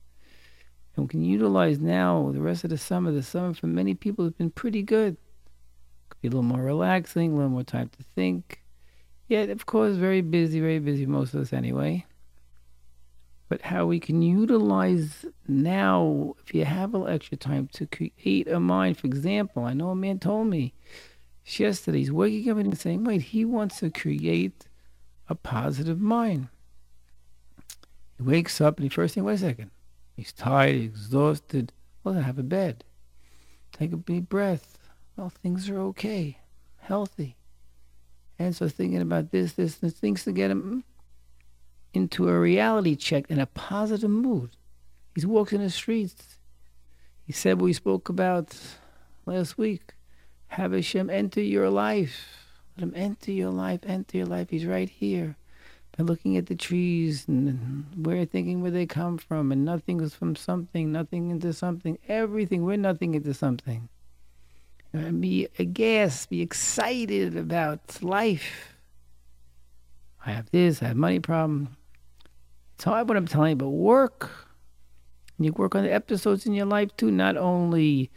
And 0.97 1.05
we 1.05 1.09
can 1.09 1.23
utilize 1.23 1.79
now 1.79 2.31
the 2.33 2.41
rest 2.41 2.65
of 2.65 2.71
the 2.71 2.79
summer. 2.79 3.13
The 3.13 3.23
summer 3.23 3.53
for 3.53 3.67
many 3.67 3.93
people 3.93 4.25
has 4.25 4.33
been 4.33 4.51
pretty 4.51 4.83
good. 4.83 5.19
Could 6.09 6.21
be 6.23 6.29
a 6.29 6.31
little 6.31 6.43
more 6.43 6.63
relaxing, 6.63 7.33
a 7.33 7.35
little 7.35 7.51
more 7.51 7.63
time 7.63 7.91
to 7.91 8.03
think. 8.15 8.63
Yet, 9.29 9.51
of 9.51 9.67
course, 9.67 9.97
very 9.97 10.23
busy, 10.23 10.61
very 10.61 10.79
busy, 10.79 11.05
most 11.05 11.35
of 11.35 11.43
us 11.43 11.53
anyway. 11.53 12.07
But 13.51 13.61
how 13.61 13.85
we 13.85 14.01
can 14.01 14.23
utilize 14.23 15.27
now, 15.47 16.37
if 16.43 16.55
you 16.55 16.65
have 16.65 16.95
a 16.95 16.99
little 16.99 17.15
extra 17.15 17.37
time, 17.37 17.69
to 17.75 17.87
create 17.87 18.49
a 18.49 18.59
mind. 18.59 18.97
For 18.97 19.09
example, 19.09 19.65
I 19.65 19.75
know 19.75 19.91
a 19.91 19.95
man 19.95 20.21
told 20.21 20.47
me 20.47 20.73
yesterday, 21.45 21.99
he's 21.99 22.11
waking 22.11 22.51
up 22.51 22.57
and 22.57 22.79
saying, 22.79 23.05
wait, 23.05 23.21
he 23.21 23.45
wants 23.45 23.81
to 23.81 23.91
create 23.91 24.69
a 25.29 25.35
positive 25.35 26.01
mind. 26.01 26.49
He 28.17 28.23
wakes 28.23 28.61
up 28.61 28.77
and 28.77 28.85
he 28.85 28.89
first 28.89 29.15
thing, 29.15 29.25
wait 29.25 29.35
a 29.35 29.39
second. 29.39 29.71
He's 30.17 30.33
tired, 30.33 30.77
exhausted. 30.77 31.73
Well, 32.03 32.15
then 32.15 32.25
have 32.25 32.39
a 32.39 32.43
bed. 32.43 32.85
Take 33.73 33.93
a 33.93 33.97
deep 33.97 34.29
breath. 34.29 34.79
Well, 35.17 35.31
things 35.31 35.69
are 35.69 35.79
okay, 35.79 36.39
healthy. 36.79 37.37
and 38.39 38.55
starts 38.55 38.75
thinking 38.75 39.01
about 39.01 39.31
this, 39.31 39.53
this, 39.53 39.83
and 39.83 39.95
things 39.95 40.25
to 40.25 40.33
get 40.33 40.51
him 40.51 40.61
hmm, 40.61 40.79
into 41.95 42.29
a 42.29 42.39
reality 42.39 42.97
check 42.97 43.27
in 43.29 43.39
a 43.39 43.47
positive 43.47 44.11
mood. 44.11 44.51
He's 45.15 45.27
walks 45.27 45.53
in 45.53 45.63
the 45.63 45.71
streets. 45.71 46.39
He 47.27 47.33
said 47.33 47.59
what 47.59 47.67
we 47.67 47.73
spoke 47.73 48.09
about 48.09 48.57
last 49.27 49.59
week. 49.59 49.95
Have 50.49 50.73
Hashem 50.73 51.09
enter 51.09 51.41
your 51.41 51.71
life. 51.71 52.42
Let 52.77 52.85
him 52.85 52.93
enter 52.97 53.33
your 53.33 53.51
life, 53.51 53.81
enter 53.87 54.19
your 54.19 54.27
life. 54.27 54.51
He's 54.51 54.67
right 54.67 54.89
here. 54.89 55.37
By 55.97 56.05
looking 56.05 56.39
at 56.39 56.47
the 56.47 56.55
trees 56.55 57.29
and 57.29 57.85
we're 57.97 58.25
thinking 58.25 58.63
where 58.63 58.71
they 58.71 58.87
come 58.87 59.19
from, 59.19 59.53
and 59.53 59.63
nothing 59.63 60.01
is 60.01 60.15
from 60.15 60.37
something, 60.37 60.91
nothing 60.91 61.31
into 61.31 61.53
something, 61.53 61.99
everything, 62.09 62.65
we're 62.65 62.79
nothing 62.79 63.15
into 63.15 63.35
something. 63.35 63.91
And 64.95 65.21
be 65.21 65.49
aghast, 65.59 66.31
be 66.31 66.41
excited 66.41 67.37
about 67.37 68.03
life. 68.03 68.75
I 70.25 70.31
have 70.31 70.51
this, 70.51 70.83
I 70.83 70.89
have 70.89 70.97
money 70.97 71.19
problem. 71.19 71.77
It's 72.75 72.85
hard 72.85 73.09
what 73.09 73.19
I'm 73.19 73.27
telling 73.27 73.51
you, 73.51 73.57
but 73.57 73.69
work. 73.69 74.31
You 75.39 75.53
work 75.53 75.75
on 75.75 75.85
the 75.85 75.93
episodes 75.93 76.47
in 76.47 76.55
your 76.55 76.67
life 76.67 76.97
too, 76.97 77.11
not 77.11 77.37
only 77.37 78.11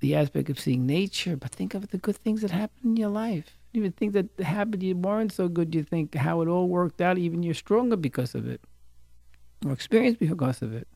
the 0.00 0.14
aspect 0.14 0.50
of 0.50 0.58
seeing 0.58 0.86
nature, 0.86 1.36
but 1.36 1.50
think 1.50 1.74
of 1.74 1.88
the 1.88 1.98
good 1.98 2.16
things 2.16 2.40
that 2.40 2.50
happen 2.50 2.90
in 2.90 2.96
your 2.96 3.10
life. 3.10 3.56
Would 3.74 3.96
think 3.96 4.14
that 4.14 4.28
happened 4.40 4.82
you 4.82 4.96
weren't 4.96 5.32
so 5.32 5.46
good. 5.48 5.74
You 5.74 5.84
think 5.84 6.14
how 6.16 6.40
it 6.40 6.48
all 6.48 6.68
worked 6.68 7.00
out. 7.00 7.18
Even 7.18 7.44
you're 7.44 7.54
stronger 7.54 7.96
because 7.96 8.34
of 8.34 8.48
it, 8.48 8.60
or 9.64 9.72
experienced 9.72 10.18
because 10.18 10.60
of 10.60 10.74
it. 10.74 10.88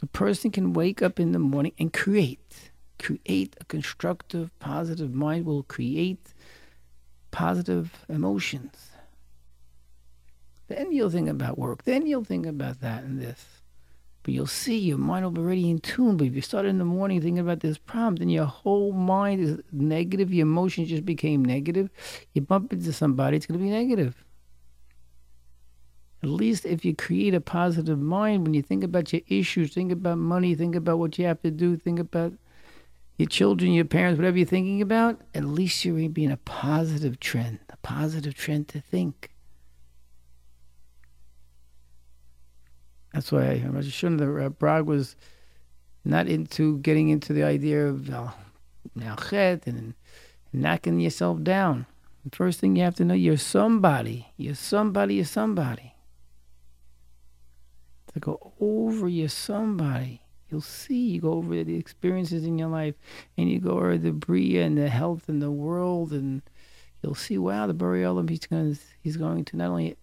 So, 0.00 0.06
person 0.06 0.50
can 0.50 0.72
wake 0.72 1.02
up 1.02 1.20
in 1.20 1.32
the 1.32 1.38
morning 1.38 1.72
and 1.78 1.92
create, 1.92 2.70
create 2.98 3.56
a 3.60 3.64
constructive, 3.66 4.58
positive 4.58 5.12
mind. 5.12 5.44
Will 5.44 5.64
create 5.64 6.32
positive 7.30 8.06
emotions. 8.08 8.92
Then 10.68 10.92
you'll 10.92 11.10
think 11.10 11.28
about 11.28 11.58
work. 11.58 11.84
Then 11.84 12.06
you'll 12.06 12.24
think 12.24 12.46
about 12.46 12.80
that 12.80 13.04
and 13.04 13.20
this. 13.20 13.61
But 14.22 14.34
you'll 14.34 14.46
see 14.46 14.78
your 14.78 14.98
mind 14.98 15.24
will 15.24 15.32
be 15.32 15.40
already 15.40 15.70
in 15.70 15.80
tune. 15.80 16.16
But 16.16 16.28
if 16.28 16.34
you 16.34 16.42
start 16.42 16.66
in 16.66 16.78
the 16.78 16.84
morning 16.84 17.20
thinking 17.20 17.40
about 17.40 17.60
this 17.60 17.78
problem, 17.78 18.16
then 18.16 18.28
your 18.28 18.44
whole 18.44 18.92
mind 18.92 19.40
is 19.40 19.58
negative. 19.72 20.32
Your 20.32 20.46
emotions 20.46 20.88
just 20.88 21.04
became 21.04 21.44
negative. 21.44 21.90
You 22.32 22.42
bump 22.42 22.72
into 22.72 22.92
somebody, 22.92 23.36
it's 23.36 23.46
going 23.46 23.58
to 23.58 23.64
be 23.64 23.70
negative. 23.70 24.24
At 26.22 26.28
least 26.28 26.64
if 26.64 26.84
you 26.84 26.94
create 26.94 27.34
a 27.34 27.40
positive 27.40 27.98
mind, 27.98 28.44
when 28.44 28.54
you 28.54 28.62
think 28.62 28.84
about 28.84 29.12
your 29.12 29.22
issues, 29.26 29.74
think 29.74 29.90
about 29.90 30.18
money, 30.18 30.54
think 30.54 30.76
about 30.76 31.00
what 31.00 31.18
you 31.18 31.26
have 31.26 31.42
to 31.42 31.50
do, 31.50 31.76
think 31.76 31.98
about 31.98 32.32
your 33.18 33.28
children, 33.28 33.72
your 33.72 33.84
parents, 33.84 34.18
whatever 34.18 34.38
you're 34.38 34.46
thinking 34.46 34.80
about, 34.80 35.20
at 35.34 35.44
least 35.44 35.84
you're 35.84 36.08
being 36.08 36.30
a 36.30 36.36
positive 36.36 37.18
trend, 37.18 37.58
a 37.70 37.76
positive 37.78 38.34
trend 38.34 38.68
to 38.68 38.80
think. 38.80 39.31
That's 43.12 43.30
why 43.30 43.42
I, 43.42 43.66
Rosh 43.68 43.86
Hashanah, 43.86 44.18
the 44.18 44.46
uh, 44.46 44.48
Brag 44.48 44.86
was 44.86 45.16
not 46.04 46.26
into 46.26 46.78
getting 46.78 47.10
into 47.10 47.32
the 47.32 47.42
idea 47.42 47.86
of 47.86 48.10
uh, 48.10 48.30
and, 49.66 49.94
knocking 50.52 51.00
yourself 51.00 51.42
down. 51.42 51.86
The 52.24 52.36
first 52.36 52.60
thing 52.60 52.76
you 52.76 52.84
have 52.84 52.94
to 52.96 53.04
know, 53.04 53.14
you're 53.14 53.36
somebody. 53.36 54.28
You're 54.36 54.54
somebody. 54.54 55.16
You're 55.16 55.24
somebody. 55.24 55.94
To 58.12 58.20
go 58.20 58.52
over 58.60 59.08
your 59.08 59.28
somebody, 59.28 60.20
you'll 60.50 60.60
see. 60.60 61.10
You 61.10 61.20
go 61.20 61.32
over 61.32 61.64
the 61.64 61.76
experiences 61.76 62.44
in 62.44 62.58
your 62.58 62.68
life, 62.68 62.94
and 63.38 63.50
you 63.50 63.58
go 63.58 63.70
over 63.70 63.96
the 63.96 64.12
bria 64.12 64.64
and 64.64 64.76
the 64.76 64.88
health 64.88 65.28
and 65.28 65.40
the 65.40 65.50
world, 65.50 66.12
and 66.12 66.42
you'll 67.02 67.14
see. 67.14 67.38
Wow, 67.38 67.66
the 67.66 67.74
burial 67.74 68.18
going. 68.18 68.82
He's 69.02 69.16
going 69.16 69.46
to 69.46 69.56
not 69.56 69.70
only 69.70 69.96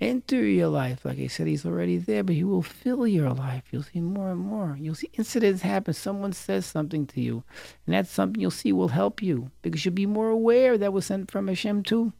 enter 0.00 0.42
your 0.42 0.68
life. 0.68 1.04
Like 1.04 1.18
I 1.18 1.26
said, 1.26 1.46
he's 1.46 1.66
already 1.66 1.98
there, 1.98 2.22
but 2.22 2.34
he 2.34 2.44
will 2.44 2.62
fill 2.62 3.06
your 3.06 3.30
life. 3.30 3.64
You'll 3.70 3.82
see 3.82 4.00
more 4.00 4.30
and 4.30 4.40
more. 4.40 4.76
You'll 4.80 4.94
see 4.94 5.10
incidents 5.14 5.62
happen. 5.62 5.94
Someone 5.94 6.32
says 6.32 6.66
something 6.66 7.06
to 7.08 7.20
you, 7.20 7.44
and 7.86 7.94
that's 7.94 8.10
something 8.10 8.40
you'll 8.40 8.50
see 8.50 8.72
will 8.72 8.88
help 8.88 9.22
you 9.22 9.50
because 9.62 9.84
you'll 9.84 9.94
be 9.94 10.06
more 10.06 10.30
aware 10.30 10.78
that 10.78 10.92
was 10.92 11.06
sent 11.06 11.30
from 11.30 11.48
Hashem 11.48 11.82
too. 11.82 12.12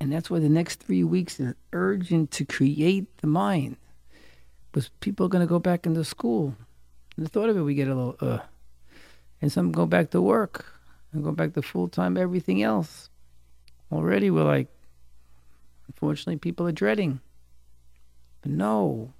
And 0.00 0.12
that's 0.12 0.28
why 0.28 0.40
the 0.40 0.48
next 0.48 0.82
three 0.82 1.04
weeks 1.04 1.38
is 1.38 1.54
urgent 1.72 2.32
to 2.32 2.44
create 2.44 3.06
the 3.18 3.28
mind. 3.28 3.76
Because 4.72 4.88
people 4.98 5.26
are 5.26 5.28
going 5.28 5.46
to 5.46 5.48
go 5.48 5.60
back 5.60 5.86
into 5.86 6.02
school. 6.02 6.56
And 7.16 7.24
the 7.24 7.30
thought 7.30 7.48
of 7.48 7.56
it, 7.56 7.60
we 7.60 7.74
get 7.74 7.86
a 7.86 7.94
little, 7.94 8.16
uh. 8.20 8.40
And 9.40 9.52
some 9.52 9.70
go 9.70 9.86
back 9.86 10.10
to 10.10 10.20
work 10.20 10.66
and 11.12 11.22
go 11.22 11.30
back 11.30 11.52
to 11.54 11.62
full 11.62 11.88
time 11.88 12.16
everything 12.16 12.62
else 12.62 13.10
already 13.92 14.30
we're 14.30 14.44
like, 14.44 14.68
unfortunately, 15.86 16.38
people 16.38 16.66
are 16.66 16.72
dreading. 16.72 17.20
But 18.40 18.52
no, 18.52 19.12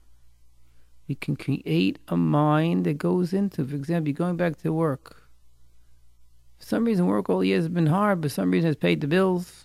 we 1.08 1.14
can 1.14 1.36
create 1.36 1.98
a 2.08 2.16
mind 2.16 2.84
that 2.86 2.98
goes 2.98 3.32
into, 3.32 3.64
for 3.64 3.74
example, 3.74 4.12
going 4.12 4.36
back 4.36 4.56
to 4.62 4.72
work. 4.72 5.28
For 6.58 6.66
some 6.66 6.84
reason, 6.84 7.06
work 7.06 7.28
all 7.28 7.44
year 7.44 7.56
has 7.56 7.68
been 7.68 7.86
hard, 7.86 8.20
but 8.20 8.30
some 8.30 8.50
reason 8.50 8.68
has 8.68 8.76
paid 8.76 9.00
the 9.00 9.06
bills. 9.06 9.64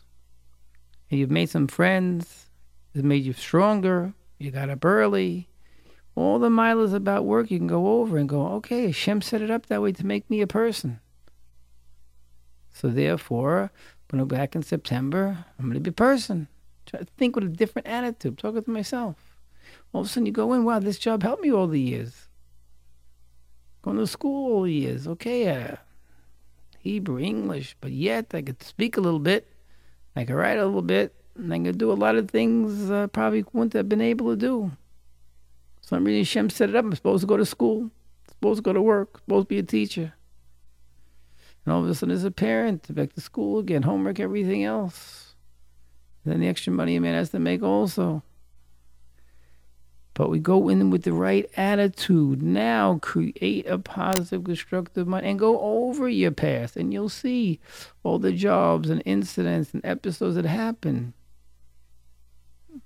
And 1.10 1.20
you've 1.20 1.32
made 1.32 1.50
some 1.50 1.68
friends. 1.68 2.50
It's 2.94 3.04
made 3.04 3.24
you 3.24 3.34
stronger. 3.34 4.14
You 4.40 4.52
got 4.52 4.70
up 4.70 4.84
early. 4.84 5.48
All 6.16 6.40
the 6.40 6.50
miles 6.50 6.94
about 6.94 7.26
work 7.26 7.52
you 7.52 7.60
can 7.60 7.68
go 7.68 8.02
over 8.02 8.18
and 8.18 8.28
go, 8.28 8.48
okay, 8.54 8.88
Hashem 8.88 9.22
set 9.22 9.42
it 9.42 9.52
up 9.52 9.68
that 9.68 9.82
way 9.82 9.92
to 9.92 10.06
make 10.06 10.30
me 10.30 10.42
a 10.42 10.48
person. 10.48 11.00
So 12.74 12.90
therefore, 12.90 13.72
when 14.10 14.22
I'm 14.22 14.28
back 14.28 14.56
in 14.56 14.64
September, 14.64 15.46
I'm 15.58 15.66
going 15.66 15.76
to 15.76 15.80
be 15.80 15.90
a 15.90 15.94
person. 15.94 16.48
Try 16.86 17.02
to 17.02 17.08
think 17.18 17.36
with 17.36 17.46
a 17.46 17.50
different 17.50 17.88
attitude. 17.88 18.38
Talking 18.38 18.64
to 18.64 18.72
myself. 18.72 19.36
All 19.92 20.02
of 20.02 20.08
a 20.08 20.10
sudden, 20.10 20.26
you 20.26 20.32
go 20.32 20.54
in. 20.54 20.64
Wow, 20.64 20.80
this 20.80 20.98
job 20.98 21.24
helped 21.24 21.42
me 21.42 21.52
all 21.52 21.68
the 21.68 21.80
years. 21.80 22.28
Going 23.82 23.98
to 23.98 24.08
school 24.08 24.54
all 24.54 24.62
the 24.64 24.74
years. 24.74 25.08
Okay, 25.08 25.50
uh, 25.50 25.76
Hebrew, 26.80 27.20
English, 27.20 27.76
but 27.82 27.92
yet 27.92 28.34
I 28.34 28.42
could 28.42 28.64
speak 28.64 28.96
a 28.96 29.02
little 29.02 29.20
bit. 29.20 29.48
I 30.16 30.24
could 30.24 30.36
write 30.36 30.58
a 30.58 30.66
little 30.66 30.82
bit, 30.82 31.14
and 31.36 31.54
I 31.54 31.60
could 31.60 31.78
do 31.78 31.92
a 31.92 31.94
lot 31.94 32.16
of 32.16 32.30
things 32.30 32.90
I 32.90 33.08
probably 33.08 33.46
wouldn't 33.52 33.74
have 33.74 33.90
been 33.90 34.02
able 34.02 34.32
to 34.32 34.38
do. 34.38 34.72
So 35.82 35.96
I'm 35.96 36.06
reason 36.06 36.24
Shem 36.24 36.50
set 36.50 36.70
it 36.70 36.76
up. 36.76 36.86
I'm 36.86 36.96
supposed 36.96 37.22
to 37.22 37.28
go 37.28 37.38
to 37.38 37.46
school. 37.46 37.92
supposed 38.30 38.58
to 38.58 38.62
go 38.62 38.74
to 38.74 38.82
work. 38.82 39.20
supposed 39.20 39.46
to 39.46 39.50
be 39.50 39.60
a 39.60 39.64
teacher. 39.64 40.14
And 41.68 41.74
all 41.74 41.84
of 41.84 41.90
a 41.90 41.96
sudden, 41.96 42.16
as 42.16 42.24
a 42.24 42.32
parent, 42.32 42.96
back 42.96 43.12
to 43.12 43.20
school 43.20 43.60
again, 43.60 43.82
homework, 43.82 44.22
everything 44.22 44.64
else. 44.64 45.36
And 46.24 46.32
then 46.32 46.40
the 46.40 46.48
extra 46.48 46.72
money 46.72 46.96
a 46.96 47.02
man 47.02 47.14
has 47.14 47.32
to 47.32 47.40
make 47.40 47.62
also. 47.62 48.24
But 50.14 50.30
we 50.30 50.40
go 50.40 50.70
in 50.70 50.92
with 50.92 51.04
the 51.04 51.12
right 51.12 51.46
attitude. 51.58 52.42
Now 52.42 53.00
create 53.02 53.68
a 53.68 53.80
positive, 53.80 54.46
constructive 54.46 55.10
mind 55.10 55.26
and 55.26 55.38
go 55.38 55.60
over 55.60 56.08
your 56.08 56.32
past. 56.32 56.78
And 56.78 56.94
you'll 56.94 57.10
see 57.10 57.60
all 58.02 58.18
the 58.18 58.32
jobs 58.32 58.90
and 58.90 59.04
incidents 59.04 59.74
and 59.74 59.84
episodes 59.84 60.38
that 60.38 60.46
happen. 60.46 61.14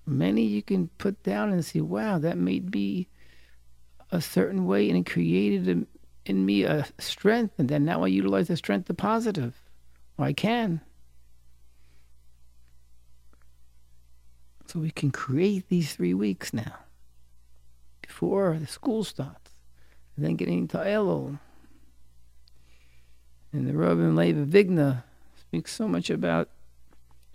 Many 0.08 0.42
you 0.42 0.64
can 0.64 0.88
put 0.98 1.22
down 1.22 1.52
and 1.52 1.64
see, 1.64 1.82
wow, 1.82 2.18
that 2.18 2.36
may 2.36 2.58
be 2.58 3.10
a 4.10 4.22
certain 4.22 4.66
way 4.66 4.90
and 4.90 4.98
it 4.98 5.12
created 5.12 5.86
in 6.26 6.46
me 6.46 6.64
a 6.64 6.88
strength, 7.00 7.56
and 7.58 7.70
then 7.70 7.86
now 7.86 8.04
I 8.04 8.08
utilize 8.08 8.48
the 8.48 8.58
strength 8.58 8.88
to 8.88 8.94
positive. 8.94 9.56
Well, 10.18 10.28
I 10.28 10.34
can. 10.34 10.82
So 14.68 14.80
we 14.80 14.92
can 14.92 15.12
create 15.12 15.68
these 15.68 15.94
three 15.94 16.14
weeks 16.14 16.54
now 16.54 16.76
before 18.02 18.58
the 18.60 18.68
school 18.68 19.04
starts, 19.04 19.52
and 20.16 20.26
then 20.26 20.36
getting 20.36 20.68
to 20.70 20.78
Elul. 20.78 21.40
And 23.52 23.68
the 23.68 23.74
Rabbi 23.74 24.02
Levi 24.04 24.46
Vigna 24.46 25.04
speaks 25.38 25.74
so 25.74 25.88
much 25.88 26.10
about 26.10 26.50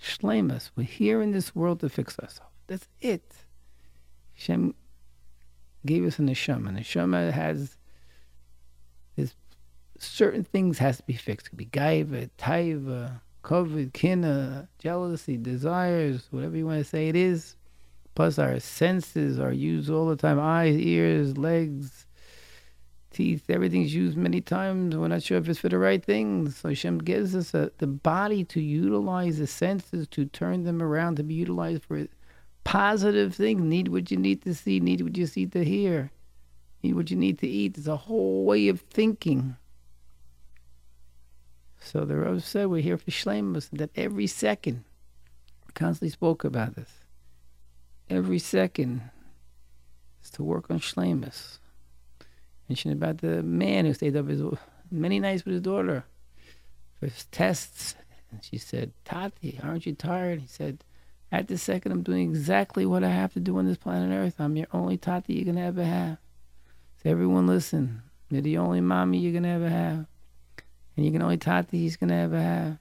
Shlemus. 0.03 0.71
We're 0.77 0.85
here 0.85 1.21
in 1.21 1.33
this 1.33 1.55
world 1.55 1.81
to 1.81 1.89
fix 1.89 2.19
ourselves. 2.19 2.53
That's 2.67 2.89
it. 3.01 3.35
Hashem 4.35 4.75
gave 5.85 6.05
us 6.05 6.19
a 6.19 6.23
neshama. 6.23 6.71
Neshama 6.71 7.33
has 7.33 7.76
certain 9.99 10.45
things 10.45 10.79
has 10.79 10.99
to 10.99 11.03
be 11.05 11.15
fixed. 11.15 11.47
It 11.47 11.51
could 11.51 11.59
be 11.59 11.67
gaiva, 11.67 12.31
taiva, 12.39 13.21
covid, 13.43 13.93
kina, 13.93 14.69
jealousy, 14.79 15.37
desires, 15.37 16.27
whatever 16.31 16.57
you 16.57 16.67
want 16.67 16.79
to 16.79 16.85
say 16.85 17.09
it 17.09 17.17
is. 17.17 17.57
Plus 18.15 18.39
our 18.39 18.59
senses 18.61 19.39
are 19.39 19.53
used 19.53 19.91
all 19.91 20.07
the 20.07 20.17
time. 20.17 20.41
Eyes, 20.41 20.77
ears, 20.77 21.37
legs, 21.37 22.07
teeth, 23.11 23.45
everything's 23.49 23.95
used 23.95 24.17
many 24.17 24.41
times. 24.41 24.97
We're 24.97 25.09
not 25.09 25.23
sure 25.23 25.39
if 25.39 25.49
it's 25.49 25.59
for 25.59 25.69
the 25.69 25.79
right 25.79 26.05
things. 26.05 26.57
So 26.57 26.71
Hashem 26.71 26.99
gives 26.99 27.37
us 27.37 27.55
a, 27.55 27.71
the 27.79 27.87
body 27.87 28.45
to 28.45 28.61
utilize 28.61 29.39
the 29.39 29.47
senses, 29.47 30.09
to 30.09 30.25
turn 30.27 30.65
them 30.65 30.83
around, 30.83 31.17
to 31.17 31.23
be 31.23 31.35
utilized 31.35 31.85
for 31.85 32.07
positive 32.65 33.35
things. 33.35 33.63
Need 33.63 33.89
what 33.89 34.11
you 34.11 34.17
need 34.17 34.43
to 34.43 34.55
see, 34.55 34.81
need 34.81 35.03
what 35.03 35.17
you 35.17 35.27
see 35.27 35.47
to 35.47 35.65
hear. 35.65 36.11
Need 36.83 36.95
what 36.95 37.11
you 37.11 37.17
need 37.17 37.39
to 37.39 37.49
eat. 37.49 37.79
It's 37.79 37.87
a 37.87 37.97
whole 37.97 38.45
way 38.45 38.69
of 38.69 38.81
thinking. 38.81 39.57
So 41.81 42.05
the 42.05 42.17
Rav 42.17 42.43
said 42.43 42.67
we're 42.67 42.83
here 42.83 42.99
for 42.99 43.11
shlemus, 43.11 43.69
that 43.73 43.91
every 43.97 44.27
second, 44.27 44.85
constantly 45.75 46.11
spoke 46.11 46.45
about 46.45 46.75
this. 46.75 46.91
Every 48.09 48.39
second 48.39 49.03
is 50.23 50.31
to 50.31 50.43
work 50.43 50.71
on 50.71 50.81
shlemus. 50.81 51.59
Mentioned 52.69 52.95
about 52.95 53.19
the 53.19 53.43
man 53.43 53.85
who 53.85 53.95
stayed 53.95 54.17
up 54.17 54.29
his 54.29 54.43
many 54.91 55.21
nights 55.21 55.45
with 55.45 55.53
his 55.53 55.63
daughter 55.63 56.05
for 56.99 57.07
his 57.07 57.27
tests. 57.27 57.95
And 58.31 58.43
she 58.43 58.59
said, 58.59 58.93
Tati, 59.05 59.61
aren't 59.63 59.87
you 59.87 59.95
tired? 59.95 60.41
He 60.41 60.49
said, 60.49 60.83
At 61.31 61.49
this 61.49 61.63
second, 61.63 61.93
I'm 61.93 62.03
doing 62.03 62.29
exactly 62.29 62.87
what 62.87 63.05
I 63.05 63.11
have 63.11 63.33
to 63.35 63.41
do 63.41 63.59
on 63.59 63.67
this 63.67 63.77
planet 63.77 64.13
Earth. 64.13 64.41
I'm 64.41 64.57
your 64.57 64.67
only 64.73 64.97
Tati 64.97 65.35
you're 65.35 65.45
going 65.45 65.57
to 65.57 65.63
ever 65.63 65.85
have. 65.85 66.19
So 67.03 67.11
everyone 67.11 67.47
listen. 67.47 68.03
You're 68.31 68.43
the 68.43 68.59
only 68.59 68.81
mommy 68.81 69.19
you're 69.19 69.41
to 69.41 69.49
ever 69.49 69.69
have. 69.69 70.07
And 70.97 71.05
you 71.05 71.13
can 71.13 71.23
only 71.23 71.37
Tati 71.37 71.79
he's 71.79 71.97
going 71.97 72.09
to 72.09 72.17
ever 72.17 72.41
have. 72.41 72.79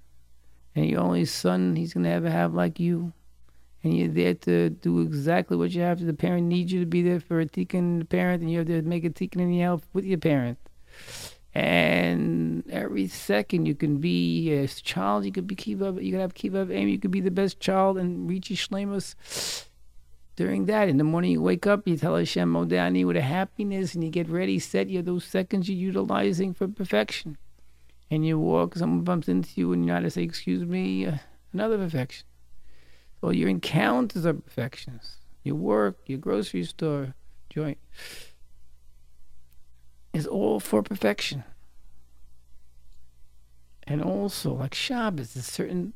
And 0.75 0.89
your 0.89 1.01
only 1.01 1.25
son 1.25 1.75
he's 1.75 1.93
going 1.93 2.03
to 2.03 2.09
ever 2.09 2.29
have 2.29 2.53
like 2.53 2.79
you. 2.79 3.13
And 3.83 3.95
you're 3.95 4.07
there 4.07 4.33
to 4.33 4.71
do 4.71 5.01
exactly 5.01 5.55
what 5.57 5.71
you 5.71 5.81
have 5.81 5.99
to. 5.99 6.05
The 6.05 6.13
parent 6.13 6.47
needs 6.47 6.71
you 6.71 6.79
to 6.79 6.85
be 6.85 7.03
there 7.03 7.19
for 7.19 7.39
a 7.39 7.45
tikkun 7.45 7.99
the 7.99 8.05
parent, 8.05 8.41
and 8.41 8.51
you 8.51 8.57
have 8.57 8.67
to 8.67 8.81
make 8.81 9.05
a 9.05 9.09
tikkun 9.09 9.41
in 9.41 9.51
the 9.51 9.59
help 9.59 9.83
with 9.93 10.05
your 10.05 10.17
parent. 10.17 10.57
And 11.53 12.69
every 12.69 13.07
second 13.07 13.65
you 13.65 13.75
can 13.75 13.99
be 13.99 14.51
a 14.51 14.67
child, 14.67 15.23
you 15.23 15.31
could 15.31 15.47
be 15.47 15.55
kiva, 15.55 15.95
you 16.01 16.11
could 16.11 16.19
have 16.19 16.33
kiva 16.33 16.67
aim, 16.69 16.89
you 16.89 16.99
could 16.99 17.11
be 17.11 17.21
the 17.21 17.31
best 17.31 17.61
child 17.61 17.97
and 17.97 18.27
reach 18.27 18.49
your 18.49 18.57
shlemus 18.57 19.15
during 20.35 20.65
that. 20.65 20.89
In 20.89 20.97
the 20.97 21.05
morning 21.05 21.31
you 21.31 21.41
wake 21.41 21.65
up, 21.65 21.87
you 21.87 21.95
tell 21.95 22.17
Hashem 22.17 22.51
Modani 22.51 23.05
with 23.05 23.15
a 23.15 23.21
happiness 23.21 23.95
and 23.95 24.03
you 24.03 24.09
get 24.09 24.27
ready, 24.27 24.59
set 24.59 24.89
you 24.89 25.01
those 25.01 25.23
seconds 25.23 25.69
you're 25.69 25.77
utilizing 25.77 26.53
for 26.53 26.67
perfection. 26.67 27.37
And 28.11 28.25
you 28.25 28.39
walk, 28.39 28.75
someone 28.75 29.03
bumps 29.03 29.27
into 29.27 29.49
you 29.55 29.73
and 29.73 29.83
you 29.83 29.87
know 29.87 29.95
how 29.95 30.01
to 30.01 30.09
say, 30.09 30.23
excuse 30.23 30.63
me, 30.63 31.07
uh, 31.07 31.17
another 31.53 31.77
perfection. 31.77 32.25
So 33.21 33.31
your 33.31 33.49
encounters 33.49 34.25
are 34.25 34.33
perfections. 34.33 35.17
Your 35.43 35.55
work, 35.55 35.97
your 36.05 36.19
grocery 36.19 36.63
store, 36.63 37.15
joint 37.49 37.79
is 40.13 40.25
all 40.25 40.59
for 40.59 40.81
perfection. 40.81 41.43
And 43.83 44.01
also, 44.01 44.53
like 44.53 44.73
Shabbos, 44.73 45.35
a 45.35 45.41
certain 45.41 45.93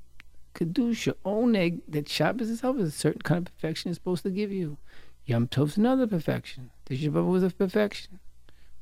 kedusha, 0.54 1.14
oneg, 1.26 1.82
that 1.88 2.10
Shabbos 2.10 2.50
itself 2.50 2.78
is 2.78 2.90
a 2.90 2.92
certain 2.92 3.22
kind 3.22 3.48
of 3.48 3.54
perfection 3.56 3.90
is 3.90 3.98
supposed 3.98 4.24
to 4.24 4.30
give 4.30 4.52
you. 4.52 4.78
Yom 5.26 5.48
Tov's 5.48 5.78
another 5.78 6.06
perfection. 6.06 6.70
Tisha 6.88 7.10
B'av 7.10 7.28
was 7.28 7.44
a 7.44 7.50
perfection. 7.50 8.20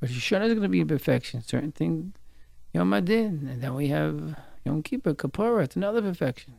Rosh 0.01 0.11
Hashanah 0.11 0.45
is 0.45 0.53
going 0.53 0.63
to 0.63 0.69
be 0.69 0.81
a 0.81 0.85
perfection. 0.85 1.41
Certain 1.41 1.71
things, 1.71 2.13
Yom 2.77 2.93
Adin, 2.93 3.49
and 3.51 3.61
then 3.61 3.73
we 3.73 3.87
have 3.87 4.35
Yom 4.63 4.83
Kippur, 4.83 5.13
Kippur, 5.13 5.61
it's 5.61 5.75
another 5.75 6.01
perfection. 6.01 6.55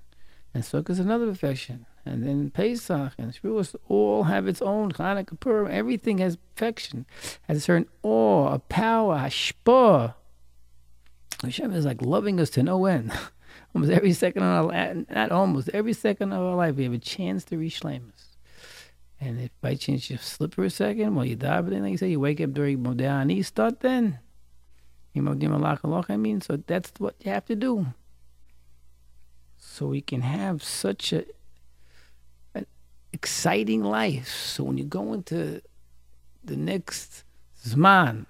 And 0.53 0.65
Sukkot 0.65 0.91
is 0.91 0.99
another 0.99 1.27
perfection 1.27 1.87
and 2.09 2.25
then 2.25 2.51
Pesach 2.51 3.13
and 3.19 3.33
Shavuos 3.33 3.77
all 3.89 4.25
have 4.25 4.49
its 4.49 4.63
own 4.63 4.93
Hanukkah, 4.93 5.39
Purim. 5.39 5.71
Everything 5.71 6.19
has 6.19 6.37
perfection, 6.37 7.07
has 7.47 7.59
a 7.59 7.61
certain 7.61 7.89
awe, 8.03 8.55
a 8.55 8.59
power, 8.59 9.19
hashpah. 9.19 10.15
Hashem 11.43 11.73
is 11.73 11.85
like 11.85 12.03
loving 12.03 12.41
us 12.41 12.51
to 12.51 12.63
no 12.63 12.87
end. 12.87 13.13
almost 13.75 13.93
every 13.93 14.13
second 14.13 14.43
of 14.43 14.71
our 14.71 14.95
not 15.11 15.31
almost 15.31 15.69
every 15.73 15.93
second 15.93 16.33
of 16.33 16.43
our 16.43 16.57
life, 16.57 16.77
we 16.77 16.85
have 16.85 16.93
a 16.93 16.99
chance 16.99 17.45
to 17.45 17.59
reach 17.59 17.81
Shlemus. 17.81 18.37
And 19.21 19.41
if 19.41 19.51
by 19.61 19.75
chance 19.75 20.11
you 20.11 20.17
slip 20.17 20.55
for 20.55 20.65
a 20.65 20.71
second, 20.71 21.15
well, 21.15 21.25
you 21.25 21.37
die, 21.37 21.61
but 21.61 21.71
then 21.71 21.83
like 21.83 21.93
you 21.93 21.99
say, 21.99 22.09
you 22.09 22.21
wake 22.21 22.41
up 22.41 22.53
during 22.53 22.79
Modani, 22.79 23.45
start 23.45 23.81
then. 23.81 24.21
I 25.27 26.17
mean, 26.17 26.41
so 26.41 26.57
that's 26.57 26.93
what 26.99 27.15
you 27.21 27.31
have 27.31 27.47
to 27.47 27.57
do. 27.57 27.87
So 29.57 29.87
we 29.88 30.01
can 30.01 30.23
have 30.23 30.62
such 30.62 31.12
a 31.12 31.25
exciting 33.12 33.83
life. 33.83 34.29
So 34.29 34.64
when 34.64 34.79
you 34.79 34.85
go 34.85 35.12
into 35.12 35.61
the 36.45 36.57
next 36.57 37.25
Zman, 37.64 38.27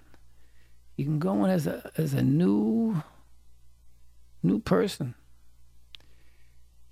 you 0.96 1.04
can 1.04 1.18
go 1.18 1.44
in 1.44 1.50
as 1.50 1.66
a 1.66 1.90
as 1.96 2.14
a 2.14 2.22
new 2.22 3.02
new 4.42 4.58
person. 4.60 5.14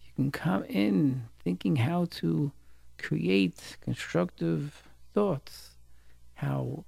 You 0.06 0.12
can 0.14 0.30
come 0.30 0.64
in 0.64 1.28
thinking 1.42 1.76
how 1.76 2.06
to 2.20 2.52
create 2.98 3.76
constructive 3.80 4.88
thoughts. 5.14 5.70
How 6.34 6.84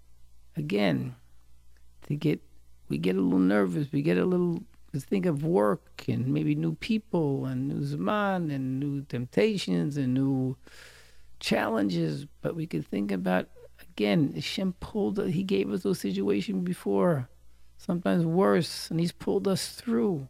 again 0.57 1.17
to 2.07 2.15
get 2.15 2.41
we 2.89 2.99
get 2.99 3.17
a 3.17 3.21
little 3.21 3.39
nervous, 3.39 3.93
we 3.93 4.03
get 4.03 4.19
a 4.19 4.25
little 4.25 4.63
think 4.97 5.27
of 5.27 5.45
work 5.45 6.05
and 6.09 6.27
maybe 6.27 6.55
new 6.55 6.75
people 6.75 7.47
and 7.47 7.69
new 7.69 7.85
zaman 7.85 8.51
and 8.51 8.81
new 8.81 9.03
temptations 9.03 9.97
and 9.97 10.15
new 10.15 10.57
challenges, 11.41 12.27
but 12.41 12.57
we 12.57 12.67
could 12.67 12.87
think 12.87 13.13
about 13.13 13.49
again, 13.99 14.33
Hashem 14.35 14.75
pulled 14.81 15.25
he 15.29 15.43
gave 15.43 15.73
us 15.73 15.83
those 15.83 16.01
situations 16.01 16.65
before, 16.65 17.29
sometimes 17.77 18.25
worse, 18.25 18.91
and 18.91 19.01
he's 19.01 19.13
pulled 19.13 19.49
us 19.49 19.71
through. 19.71 20.29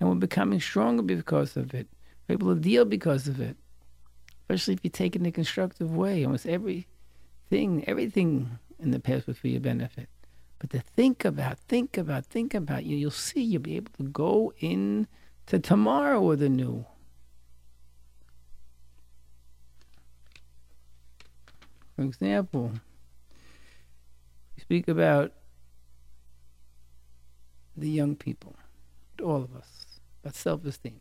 And 0.00 0.08
we're 0.08 0.14
becoming 0.14 0.60
stronger 0.60 1.02
because 1.02 1.56
of 1.56 1.74
it. 1.74 1.88
We're 2.28 2.34
able 2.34 2.54
to 2.54 2.60
deal 2.60 2.84
because 2.84 3.26
of 3.26 3.40
it. 3.40 3.56
Especially 4.42 4.74
if 4.74 4.80
you 4.84 4.90
take 4.90 5.16
it 5.16 5.20
in 5.20 5.26
a 5.26 5.32
constructive 5.32 5.94
way. 5.94 6.24
Almost 6.24 6.46
everything 6.46 7.84
everything 7.86 8.58
in 8.78 8.90
the 8.90 9.00
past 9.00 9.26
was 9.26 9.38
for 9.38 9.48
your 9.48 9.60
benefit. 9.60 10.08
But 10.58 10.70
to 10.70 10.80
think 10.80 11.24
about, 11.24 11.58
think 11.58 11.96
about, 11.96 12.26
think 12.26 12.54
about 12.54 12.84
you, 12.84 12.96
you'll 12.96 13.10
see 13.10 13.40
you'll 13.40 13.62
be 13.62 13.76
able 13.76 13.92
to 13.98 14.04
go 14.04 14.52
in 14.58 15.06
to 15.46 15.58
tomorrow 15.58 16.20
with 16.20 16.42
a 16.42 16.48
new. 16.48 16.84
For 21.96 22.02
example, 22.02 22.72
we 24.56 24.62
speak 24.62 24.88
about 24.88 25.32
the 27.76 27.88
young 27.88 28.16
people, 28.16 28.56
all 29.22 29.42
of 29.42 29.54
us, 29.56 30.00
about 30.22 30.34
self 30.34 30.64
esteem. 30.64 31.00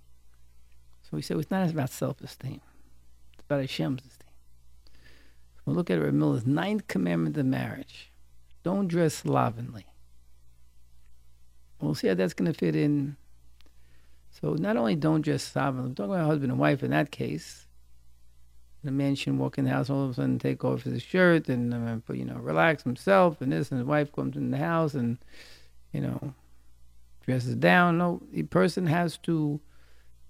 So 1.03 1.09
we 1.11 1.21
say 1.21 1.35
it's 1.35 1.51
not 1.51 1.69
about 1.69 1.89
self 1.89 2.21
esteem, 2.21 2.61
it's 3.33 3.43
about 3.47 3.61
Hashem's 3.61 4.01
esteem. 4.05 4.27
We'll 5.65 5.75
look 5.75 5.89
at 5.91 6.01
Rav 6.01 6.13
Miller's 6.13 6.45
ninth 6.45 6.87
commandment 6.87 7.37
of 7.37 7.45
marriage. 7.45 8.11
Don't 8.67 8.89
dress 8.89 9.13
slovenly. 9.13 9.85
We'll 11.79 11.95
see 11.95 12.09
how 12.09 12.15
that's 12.15 12.33
going 12.33 12.51
to 12.51 12.59
fit 12.59 12.75
in. 12.75 13.15
So 14.29 14.55
not 14.55 14.75
only 14.75 14.97
don't 14.97 15.21
dress 15.21 15.43
slovenly, 15.43 15.87
we're 15.87 15.95
talking 15.95 16.15
about 16.15 16.25
husband 16.25 16.51
and 16.51 16.59
wife 16.59 16.83
in 16.83 16.91
that 16.91 17.09
case. 17.09 17.65
The 18.83 18.91
man 18.91 19.15
shouldn't 19.15 19.39
walk 19.39 19.57
in 19.57 19.63
the 19.63 19.71
house 19.71 19.89
all 19.89 20.03
of 20.03 20.11
a 20.11 20.13
sudden 20.15 20.37
take 20.37 20.65
off 20.65 20.83
his 20.83 21.01
shirt 21.01 21.47
and 21.47 21.73
uh, 21.73 22.13
you 22.13 22.25
know 22.25 22.35
relax 22.35 22.83
himself 22.83 23.39
and 23.39 23.53
this 23.53 23.71
and 23.71 23.79
his 23.79 23.87
wife 23.87 24.11
comes 24.11 24.35
in 24.35 24.51
the 24.51 24.57
house 24.57 24.95
and 24.95 25.17
you 25.93 26.01
know 26.01 26.33
dresses 27.25 27.55
down. 27.55 27.99
No, 27.99 28.21
the 28.33 28.43
person 28.43 28.87
has 28.87 29.17
to 29.19 29.61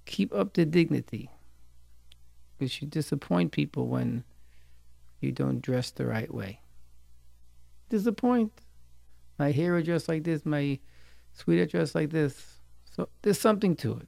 keep 0.05 0.31
up 0.31 0.53
the 0.53 0.63
dignity 0.63 1.31
because 2.55 2.83
you 2.83 2.87
disappoint 2.87 3.51
people 3.51 3.87
when 3.87 4.23
you 5.21 5.31
don't 5.31 5.59
dress 5.59 5.89
the 5.89 6.05
right 6.05 6.31
way 6.31 6.59
disappoint. 7.89 8.51
My 9.39 9.51
hair 9.51 9.81
dressed 9.81 10.09
like 10.09 10.23
this, 10.23 10.45
my 10.45 10.79
sweeter 11.33 11.65
dressed 11.65 11.95
like 11.95 12.09
this. 12.09 12.59
So 12.95 13.09
there's 13.21 13.39
something 13.39 13.75
to 13.77 13.97
it. 13.97 14.07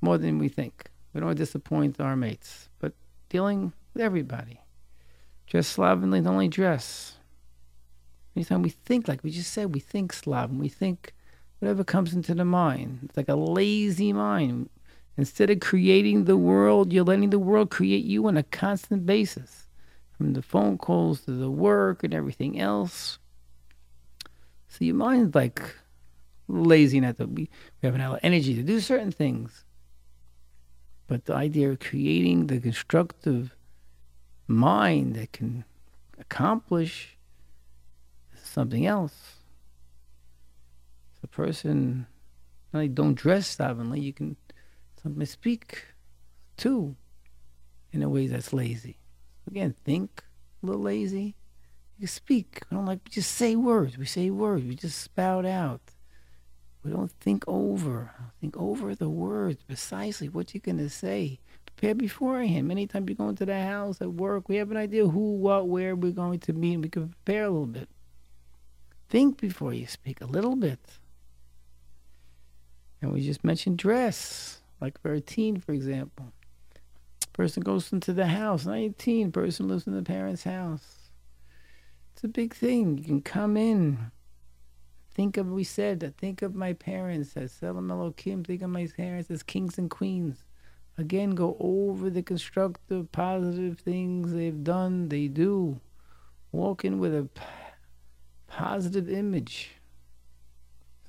More 0.00 0.18
than 0.18 0.38
we 0.38 0.48
think. 0.48 0.90
We 1.12 1.20
don't 1.20 1.36
disappoint 1.36 2.00
our 2.00 2.16
mates, 2.16 2.68
but 2.78 2.94
dealing 3.28 3.72
with 3.92 4.02
everybody. 4.02 4.60
Dress 5.46 5.66
slovenly, 5.66 6.20
not 6.20 6.32
only 6.32 6.48
dress. 6.48 7.16
Anytime 8.36 8.62
we 8.62 8.70
think, 8.70 9.08
like 9.08 9.22
we 9.22 9.30
just 9.30 9.52
said, 9.52 9.74
we 9.74 9.80
think 9.80 10.12
sloven, 10.12 10.58
we 10.58 10.68
think 10.68 11.12
whatever 11.58 11.84
comes 11.84 12.14
into 12.14 12.34
the 12.34 12.44
mind. 12.44 13.00
It's 13.02 13.16
like 13.16 13.28
a 13.28 13.34
lazy 13.34 14.12
mind. 14.12 14.70
Instead 15.16 15.50
of 15.50 15.60
creating 15.60 16.24
the 16.24 16.36
world, 16.36 16.92
you're 16.92 17.04
letting 17.04 17.30
the 17.30 17.38
world 17.38 17.70
create 17.70 18.04
you 18.04 18.26
on 18.26 18.36
a 18.36 18.44
constant 18.44 19.04
basis 19.04 19.66
from 20.20 20.34
the 20.34 20.42
phone 20.42 20.76
calls 20.76 21.22
to 21.22 21.30
the 21.30 21.50
work 21.50 22.04
and 22.04 22.12
everything 22.12 22.60
else. 22.60 23.18
So 24.68 24.84
your 24.84 24.94
mind's 24.94 25.34
like 25.34 25.62
lazy, 26.46 27.00
not 27.00 27.16
that 27.16 27.30
we, 27.30 27.48
we 27.80 27.86
haven't 27.86 28.02
enough 28.02 28.18
energy 28.22 28.54
to 28.54 28.62
do 28.62 28.80
certain 28.80 29.12
things. 29.12 29.64
But 31.06 31.24
the 31.24 31.34
idea 31.34 31.70
of 31.70 31.80
creating 31.80 32.48
the 32.48 32.60
constructive 32.60 33.56
mind 34.46 35.14
that 35.14 35.32
can 35.32 35.64
accomplish 36.18 37.16
something 38.36 38.84
else. 38.84 39.36
The 41.22 41.28
person 41.28 42.06
not 42.74 42.80
only 42.80 42.88
don't 42.88 43.14
dress 43.14 43.46
slovenly, 43.46 44.00
you 44.00 44.12
can 44.12 44.36
sometimes 45.02 45.30
speak 45.30 45.86
too 46.58 46.94
in 47.90 48.02
a 48.02 48.10
way 48.10 48.26
that's 48.26 48.52
lazy. 48.52 48.99
Again, 49.50 49.74
think 49.84 50.22
a 50.62 50.66
little 50.66 50.82
lazy. 50.82 51.34
You 51.98 52.06
speak. 52.06 52.62
We 52.70 52.76
don't 52.76 52.86
like 52.86 53.00
we 53.04 53.10
just 53.10 53.32
say 53.32 53.56
words. 53.56 53.98
We 53.98 54.06
say 54.06 54.30
words. 54.30 54.64
We 54.64 54.74
just 54.74 55.00
spout 55.00 55.44
out. 55.44 55.80
We 56.82 56.90
don't 56.90 57.12
think 57.20 57.44
over. 57.46 58.12
Think 58.40 58.56
over 58.56 58.94
the 58.94 59.08
words, 59.08 59.62
precisely 59.64 60.28
what 60.28 60.54
you're 60.54 60.62
going 60.62 60.78
to 60.78 60.88
say. 60.88 61.40
Prepare 61.66 61.94
beforehand. 61.94 62.68
Many 62.68 62.86
times 62.86 63.08
you 63.08 63.14
go 63.14 63.28
into 63.28 63.44
the 63.44 63.60
house 63.60 64.00
at 64.00 64.12
work, 64.12 64.48
we 64.48 64.56
have 64.56 64.70
an 64.70 64.76
idea 64.76 65.06
who, 65.06 65.36
what, 65.36 65.68
where 65.68 65.94
we're 65.94 66.12
going 66.12 66.38
to 66.40 66.52
meet, 66.52 66.74
and 66.74 66.84
we 66.84 66.88
can 66.88 67.08
prepare 67.08 67.44
a 67.44 67.50
little 67.50 67.66
bit. 67.66 67.88
Think 69.10 69.40
before 69.40 69.74
you 69.74 69.86
speak 69.86 70.20
a 70.20 70.26
little 70.26 70.56
bit. 70.56 70.78
And 73.02 73.12
we 73.12 73.22
just 73.22 73.44
mentioned 73.44 73.78
dress, 73.78 74.60
like 74.80 75.00
for 75.00 75.12
a 75.12 75.20
teen, 75.20 75.58
for 75.58 75.72
example. 75.72 76.32
Person 77.32 77.62
goes 77.62 77.92
into 77.92 78.12
the 78.12 78.26
house, 78.26 78.66
19, 78.66 79.32
person 79.32 79.68
lives 79.68 79.86
in 79.86 79.94
the 79.94 80.02
parents' 80.02 80.44
house. 80.44 81.10
It's 82.12 82.24
a 82.24 82.28
big 82.28 82.54
thing. 82.54 82.98
You 82.98 83.04
can 83.04 83.22
come 83.22 83.56
in, 83.56 84.10
think 85.14 85.36
of, 85.36 85.48
we 85.48 85.64
said, 85.64 86.14
think 86.18 86.42
of 86.42 86.54
my 86.54 86.72
parents 86.72 87.36
as 87.36 87.52
Selam 87.52 87.90
Elohim, 87.90 88.44
think 88.44 88.62
of 88.62 88.70
my 88.70 88.86
parents 88.96 89.30
as 89.30 89.42
kings 89.42 89.78
and 89.78 89.88
queens. 89.90 90.44
Again, 90.98 91.30
go 91.30 91.56
over 91.60 92.10
the 92.10 92.22
constructive, 92.22 93.10
positive 93.10 93.78
things 93.78 94.32
they've 94.32 94.62
done, 94.62 95.08
they 95.08 95.28
do. 95.28 95.80
Walk 96.52 96.84
in 96.84 96.98
with 96.98 97.14
a 97.14 97.28
positive 98.48 99.08
image. 99.08 99.70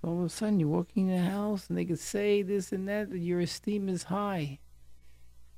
So 0.01 0.09
all 0.09 0.19
of 0.19 0.25
a 0.25 0.29
sudden, 0.29 0.59
you're 0.59 0.69
walking 0.69 1.09
in 1.09 1.15
the 1.15 1.29
house 1.29 1.67
and 1.67 1.77
they 1.77 1.85
can 1.85 1.97
say 1.97 2.41
this 2.41 2.71
and 2.71 2.87
that, 2.87 3.09
that 3.09 3.19
your 3.19 3.41
esteem 3.41 3.89
is 3.89 4.03
high. 4.03 4.59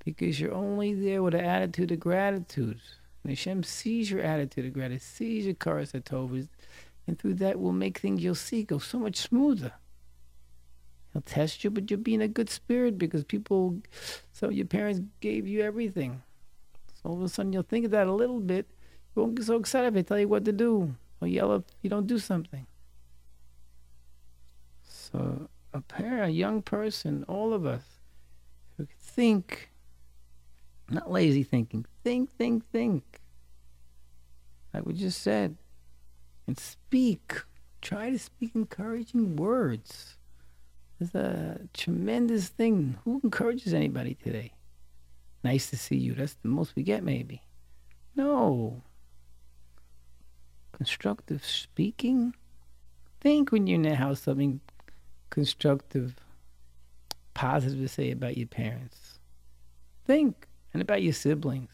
Because 0.05 0.39
you're 0.39 0.53
only 0.53 0.93
there 0.93 1.23
with 1.23 1.33
an 1.33 1.45
attitude 1.45 1.91
of 1.91 1.99
gratitude. 1.99 2.81
And 3.23 3.31
Hashem 3.31 3.63
sees 3.63 4.11
your 4.11 4.21
attitude 4.21 4.65
of 4.65 4.73
gratitude, 4.73 5.01
sees 5.01 5.45
your 5.45 5.55
karas 5.55 5.93
and 7.05 7.19
through 7.19 7.33
that 7.35 7.59
will 7.59 7.73
make 7.73 7.97
things 7.97 8.23
you'll 8.23 8.35
see 8.35 8.63
go 8.63 8.79
so 8.79 8.99
much 8.99 9.17
smoother. 9.17 9.73
He'll 11.11 11.21
test 11.21 11.63
you, 11.63 11.69
but 11.69 11.89
you'll 11.91 11.99
be 11.99 12.15
in 12.15 12.21
a 12.21 12.27
good 12.27 12.49
spirit 12.49 12.97
because 12.97 13.23
people, 13.23 13.77
so 14.31 14.49
your 14.49 14.65
parents 14.65 15.01
gave 15.19 15.47
you 15.47 15.61
everything. 15.61 16.23
So 16.95 17.09
all 17.09 17.17
of 17.17 17.23
a 17.23 17.29
sudden 17.29 17.53
you'll 17.53 17.63
think 17.63 17.85
of 17.85 17.91
that 17.91 18.07
a 18.07 18.13
little 18.13 18.39
bit. 18.39 18.67
You 19.15 19.21
won't 19.21 19.35
get 19.35 19.45
so 19.45 19.57
excited 19.57 19.87
if 19.87 19.93
they 19.93 20.03
tell 20.03 20.19
you 20.19 20.27
what 20.27 20.45
to 20.45 20.51
do 20.51 20.95
or 21.21 21.27
yell 21.27 21.53
if 21.53 21.63
you 21.81 21.89
don't 21.89 22.07
do 22.07 22.17
something. 22.17 22.65
So 24.81 25.49
a 25.73 25.81
parent, 25.81 26.29
a 26.29 26.31
young 26.31 26.61
person, 26.61 27.23
all 27.27 27.53
of 27.53 27.65
us, 27.65 27.83
who 28.77 28.87
think, 28.99 29.69
not 30.93 31.11
lazy 31.11 31.43
thinking, 31.43 31.85
think, 32.03 32.31
think, 32.31 32.69
think. 32.71 33.03
Like 34.73 34.85
we 34.85 34.93
just 34.93 35.21
said. 35.21 35.57
And 36.47 36.57
speak. 36.57 37.41
Try 37.81 38.11
to 38.11 38.19
speak 38.19 38.51
encouraging 38.55 39.35
words. 39.35 40.17
It's 40.99 41.13
a 41.15 41.59
tremendous 41.73 42.47
thing. 42.47 42.97
Who 43.03 43.19
encourages 43.23 43.73
anybody 43.73 44.15
today? 44.15 44.53
Nice 45.43 45.69
to 45.69 45.77
see 45.77 45.97
you. 45.97 46.13
That's 46.13 46.35
the 46.35 46.47
most 46.47 46.75
we 46.75 46.83
get, 46.83 47.03
maybe. 47.03 47.43
No. 48.15 48.81
Constructive 50.71 51.43
speaking. 51.45 52.35
Think 53.19 53.51
when 53.51 53.67
you're 53.67 53.75
in 53.75 53.83
the 53.83 53.95
house 53.95 54.21
something 54.21 54.61
constructive, 55.29 56.15
positive 57.33 57.79
to 57.79 57.87
say 57.87 58.11
about 58.11 58.37
your 58.37 58.47
parents. 58.47 59.19
Think 60.05 60.47
and 60.73 60.81
about 60.81 61.03
your 61.03 61.13
siblings. 61.13 61.69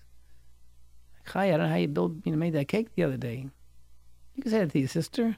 Hi, 1.27 1.47
I 1.47 1.51
don't 1.51 1.61
know 1.61 1.69
how 1.69 1.75
you 1.75 2.21
you 2.25 2.31
know, 2.31 2.37
made 2.37 2.53
that 2.53 2.67
cake 2.67 2.89
the 2.95 3.03
other 3.03 3.17
day. 3.17 3.47
You 4.35 4.43
can 4.43 4.51
say 4.51 4.59
that 4.59 4.71
to 4.71 4.79
your 4.79 4.87
sister. 4.87 5.37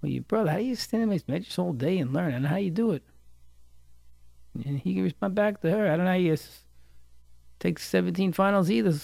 Well, 0.00 0.12
your 0.12 0.22
brother, 0.22 0.50
how 0.50 0.58
do 0.58 0.64
you 0.64 0.76
stand 0.76 1.02
in 1.02 1.08
my 1.08 1.20
mattress 1.26 1.58
all 1.58 1.72
day 1.72 1.98
and 1.98 2.12
learn? 2.12 2.28
I 2.28 2.30
don't 2.32 2.42
know 2.42 2.48
how 2.48 2.56
you 2.56 2.70
do 2.70 2.92
it. 2.92 3.02
And 4.64 4.78
he 4.78 4.94
can 4.94 5.04
respond 5.04 5.34
back 5.34 5.60
to 5.60 5.70
her. 5.70 5.86
I 5.90 5.96
don't 5.96 6.04
know 6.04 6.12
how 6.12 6.18
you 6.18 6.36
take 7.58 7.78
17 7.78 8.32
finals 8.32 8.70
either. 8.70 8.94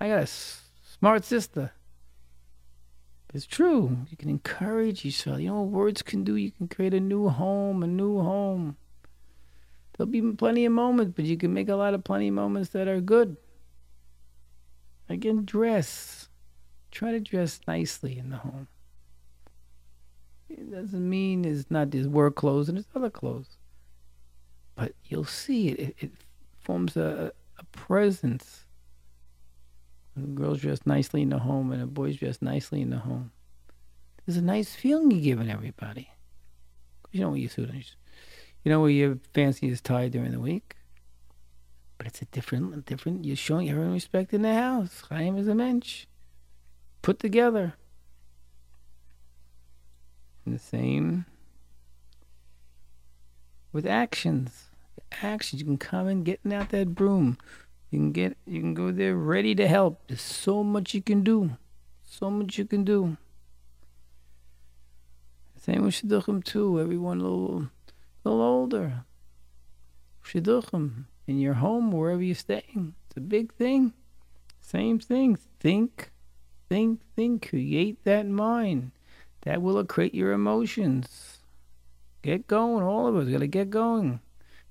I 0.00 0.08
got 0.08 0.22
a 0.22 0.26
smart 0.26 1.24
sister. 1.24 1.72
It's 3.32 3.46
true. 3.46 3.98
You 4.10 4.16
can 4.16 4.28
encourage 4.28 5.04
each 5.04 5.26
other. 5.26 5.40
You 5.40 5.48
know 5.48 5.60
what 5.62 5.70
words 5.70 6.02
can 6.02 6.24
do? 6.24 6.36
You 6.36 6.52
can 6.52 6.68
create 6.68 6.94
a 6.94 7.00
new 7.00 7.28
home, 7.28 7.82
a 7.82 7.86
new 7.86 8.20
home. 8.20 8.76
There'll 9.96 10.10
be 10.10 10.22
plenty 10.32 10.64
of 10.64 10.72
moments, 10.72 11.12
but 11.16 11.24
you 11.24 11.36
can 11.36 11.54
make 11.54 11.68
a 11.68 11.74
lot 11.74 11.94
of 11.94 12.04
plenty 12.04 12.28
of 12.28 12.34
moments 12.34 12.70
that 12.70 12.88
are 12.88 13.00
good. 13.00 13.36
Again, 15.08 15.44
dress. 15.44 16.28
Try 16.90 17.12
to 17.12 17.20
dress 17.20 17.60
nicely 17.66 18.18
in 18.18 18.30
the 18.30 18.36
home. 18.36 18.68
It 20.48 20.70
doesn't 20.70 21.08
mean 21.08 21.44
it's 21.44 21.70
not 21.70 21.90
just 21.90 22.08
work 22.08 22.36
clothes 22.36 22.68
and 22.68 22.78
it's 22.78 22.88
other 22.94 23.10
clothes. 23.10 23.56
But 24.74 24.92
you'll 25.04 25.24
see 25.24 25.68
it. 25.68 25.80
It, 25.80 25.96
it 25.98 26.10
forms 26.60 26.96
a, 26.96 27.32
a 27.58 27.64
presence 27.64 28.66
a 30.16 30.20
girl's 30.20 30.60
dress 30.60 30.80
nicely 30.86 31.22
in 31.22 31.28
the 31.28 31.38
home 31.38 31.72
and 31.72 31.82
a 31.82 31.86
boy's 31.86 32.16
dress 32.16 32.40
nicely 32.40 32.80
in 32.80 32.90
the 32.90 32.98
home. 32.98 33.30
There's 34.24 34.38
a 34.38 34.42
nice 34.42 34.74
feeling 34.74 35.10
you're 35.10 35.20
giving 35.20 35.50
everybody. 35.50 36.08
You 37.12 37.20
know 37.20 37.30
what 37.30 37.40
you 37.40 37.48
suit 37.48 37.70
You 38.66 38.72
know 38.72 38.80
where 38.80 38.90
your 38.90 39.18
fancy 39.32 39.68
is 39.68 39.80
tied 39.80 40.10
during 40.10 40.32
the 40.32 40.40
week. 40.40 40.74
But 41.98 42.08
it's 42.08 42.20
a 42.20 42.24
different, 42.24 42.84
different. 42.84 43.24
You're 43.24 43.36
showing 43.36 43.70
everyone 43.70 43.92
respect 43.92 44.34
in 44.34 44.42
the 44.42 44.54
house. 44.54 45.04
Chaim 45.08 45.38
is 45.38 45.46
a 45.46 45.54
mensch. 45.54 46.06
Put 47.00 47.20
together. 47.20 47.74
And 50.44 50.52
the 50.52 50.58
same 50.58 51.26
with 53.72 53.86
actions. 53.86 54.64
Actions. 55.22 55.60
You 55.60 55.66
can 55.66 55.78
come 55.78 56.08
in 56.08 56.24
getting 56.24 56.52
out 56.52 56.70
that 56.70 56.92
broom. 56.92 57.38
You 57.92 58.00
can 58.00 58.10
get 58.10 58.36
you 58.48 58.60
can 58.60 58.74
go 58.74 58.90
there 58.90 59.14
ready 59.14 59.54
to 59.54 59.68
help. 59.68 60.00
There's 60.08 60.20
so 60.20 60.64
much 60.64 60.92
you 60.92 61.02
can 61.02 61.22
do. 61.22 61.56
So 62.02 62.30
much 62.30 62.58
you 62.58 62.64
can 62.64 62.82
do. 62.82 63.16
Same 65.56 65.84
with 65.84 65.94
Shidduchim 65.94 66.42
too. 66.42 66.80
Everyone 66.80 67.20
little, 67.20 67.68
little 68.26 68.42
older. 68.42 69.04
Shidduchim 70.24 71.04
in 71.26 71.38
your 71.38 71.54
home, 71.54 71.92
wherever 71.92 72.22
you're 72.22 72.34
staying. 72.34 72.94
It's 73.06 73.16
a 73.16 73.20
big 73.20 73.54
thing. 73.54 73.92
Same 74.60 74.98
thing. 74.98 75.38
Think, 75.60 76.10
think, 76.68 77.00
think. 77.14 77.48
Create 77.48 78.04
that 78.04 78.26
mind. 78.26 78.90
That 79.42 79.62
will 79.62 79.82
accrete 79.82 80.14
your 80.14 80.32
emotions. 80.32 81.38
Get 82.22 82.48
going. 82.48 82.82
All 82.82 83.06
of 83.06 83.16
us 83.16 83.28
got 83.28 83.38
to 83.38 83.46
get 83.46 83.70
going. 83.70 84.20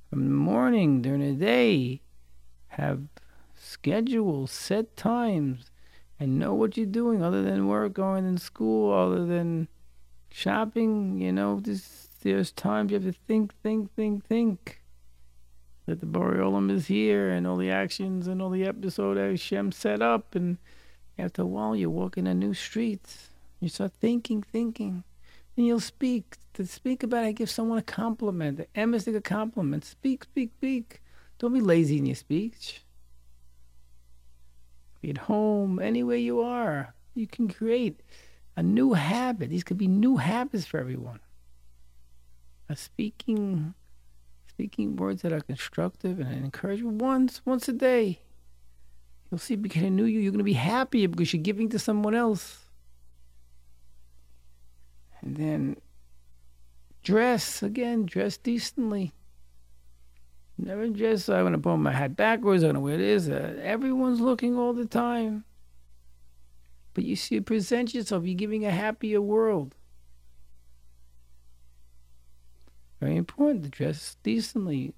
From 0.09 0.25
the 0.25 0.33
morning, 0.33 1.01
during 1.01 1.21
the 1.21 1.33
day, 1.45 2.01
have 2.67 3.03
schedules, 3.55 4.51
set 4.51 4.97
times, 4.97 5.71
and 6.19 6.37
know 6.37 6.53
what 6.53 6.75
you're 6.75 6.85
doing 6.85 7.23
other 7.23 7.41
than 7.41 7.67
work, 7.67 7.93
going 7.93 8.25
in 8.25 8.37
school, 8.37 8.93
other 8.93 9.25
than 9.25 9.69
shopping. 10.29 11.21
You 11.21 11.31
know, 11.31 11.61
this, 11.61 12.04
there's 12.25 12.51
times 12.51 12.91
you 12.91 12.95
have 12.95 13.03
to 13.03 13.19
think, 13.27 13.53
think, 13.61 13.93
think, 13.95 14.25
think. 14.25 14.81
That 15.85 15.99
the 15.99 16.07
Boreolam 16.07 16.71
is 16.71 16.87
here 16.87 17.29
and 17.29 17.45
all 17.45 17.55
the 17.55 17.69
actions 17.69 18.25
and 18.25 18.41
all 18.41 18.49
the 18.49 18.65
episode 18.65 19.17
that 19.17 19.29
Hashem 19.29 19.71
set 19.71 20.01
up. 20.01 20.33
And 20.33 20.57
after 21.19 21.43
a 21.43 21.45
while, 21.45 21.75
you're 21.75 21.91
walking 21.91 22.25
a 22.25 22.33
new 22.33 22.55
street. 22.55 23.15
You 23.59 23.69
start 23.69 23.93
thinking, 24.01 24.41
thinking. 24.41 25.03
And 25.55 25.67
you'll 25.67 25.79
speak. 25.79 26.37
To 26.55 26.65
speak 26.65 27.03
about 27.03 27.25
it, 27.25 27.33
give 27.33 27.49
someone 27.49 27.77
a 27.77 27.83
compliment. 27.83 28.57
The 28.57 28.67
emes 28.75 29.13
a 29.13 29.21
compliment. 29.21 29.85
Speak, 29.85 30.23
speak, 30.23 30.51
speak. 30.57 31.03
Don't 31.37 31.53
be 31.53 31.59
lazy 31.59 31.99
in 31.99 32.07
your 32.07 32.15
speech. 32.15 32.81
Be 35.01 35.11
at 35.11 35.17
home, 35.19 35.77
anywhere 35.77 36.17
you 36.17 36.41
are. 36.41 36.95
You 37.13 37.27
can 37.27 37.49
create 37.49 37.99
a 38.55 38.63
new 38.63 38.93
habit. 38.93 39.51
These 39.51 39.63
could 39.63 39.77
be 39.77 39.87
new 39.87 40.17
habits 40.17 40.65
for 40.65 40.79
everyone. 40.79 41.19
Speaking 42.73 43.75
speaking 44.55 44.95
words 44.95 45.21
that 45.21 45.33
are 45.33 45.41
constructive 45.41 46.17
and 46.19 46.45
encouraging 46.45 46.97
once, 46.97 47.41
once 47.45 47.67
a 47.67 47.73
day. 47.73 48.19
You'll 49.29 49.39
see 49.39 49.57
I 49.75 49.89
knew 49.89 50.05
you, 50.05 50.21
you're 50.21 50.31
gonna 50.31 50.45
be 50.45 50.53
happier 50.53 51.09
because 51.09 51.33
you're 51.33 51.43
giving 51.43 51.67
to 51.69 51.79
someone 51.79 52.15
else. 52.15 52.65
And 55.21 55.35
then 55.35 55.77
dress 57.03 57.61
again, 57.61 58.05
dress 58.05 58.37
decently. 58.37 59.11
Never 60.57 60.87
just 60.87 61.29
I'm 61.29 61.43
gonna 61.43 61.59
put 61.59 61.75
my 61.75 61.91
hat 61.91 62.15
backwards. 62.15 62.63
I'm 62.63 62.69
gonna 62.69 62.79
wear 62.79 62.97
this. 62.97 63.27
Uh, 63.27 63.59
everyone's 63.61 64.21
looking 64.21 64.57
all 64.57 64.71
the 64.71 64.85
time. 64.85 65.43
But 66.93 67.03
you 67.03 67.17
see, 67.17 67.41
present 67.41 67.93
yourself. 67.93 68.25
You're 68.25 68.35
giving 68.35 68.65
a 68.65 68.71
happier 68.71 69.19
world. 69.19 69.75
Very 72.99 73.15
important 73.15 73.63
to 73.63 73.69
dress 73.69 74.17
decently, 74.23 74.93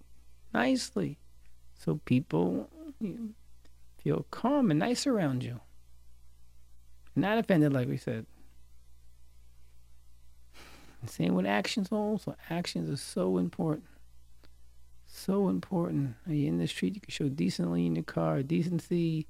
nicely, 0.54 1.18
so 1.74 2.00
people 2.06 2.70
feel 3.98 4.26
calm 4.32 4.72
and 4.72 4.80
nice 4.80 5.08
around 5.08 5.44
you. 5.44 5.60
Not 7.16 7.38
offended, 7.38 7.74
like 7.74 7.88
we 7.88 7.98
said. 7.98 8.26
Same 11.06 11.36
with 11.36 11.46
actions 11.46 11.90
also. 11.92 12.36
Actions 12.50 12.90
are 12.90 13.02
so 13.02 13.38
important. 13.38 13.86
So 15.08 15.48
important. 15.50 16.16
Are 16.28 16.34
you 16.34 16.48
in 16.48 16.58
the 16.58 16.68
street? 16.68 16.96
You 16.96 17.02
can 17.02 17.12
show 17.12 17.30
decently 17.30 17.86
in 17.86 17.96
your 17.96 18.04
car, 18.04 18.44
decency 18.44 19.26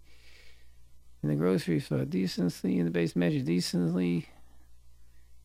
in 1.24 1.30
the 1.30 1.36
grocery 1.36 1.80
store, 1.80 2.06
decency 2.06 2.80
in 2.80 2.86
the 2.86 3.00
beis 3.00 3.14
medrash, 3.14 3.46
decency 3.46 4.28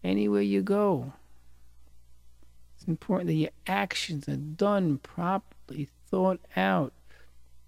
anywhere 0.02 0.42
you 0.42 0.62
go. 0.62 1.12
It's 2.82 2.88
important 2.88 3.28
that 3.28 3.34
your 3.34 3.50
actions 3.68 4.28
are 4.28 4.34
done 4.34 4.98
properly, 4.98 5.88
thought 6.10 6.40
out. 6.56 6.92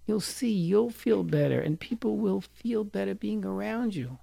You'll 0.05 0.19
see, 0.19 0.51
you'll 0.51 0.89
feel 0.89 1.23
better, 1.23 1.61
and 1.61 1.79
people 1.79 2.17
will 2.17 2.41
feel 2.41 2.83
better 2.83 3.15
being 3.15 3.45
around 3.45 3.95
you. 3.95 4.19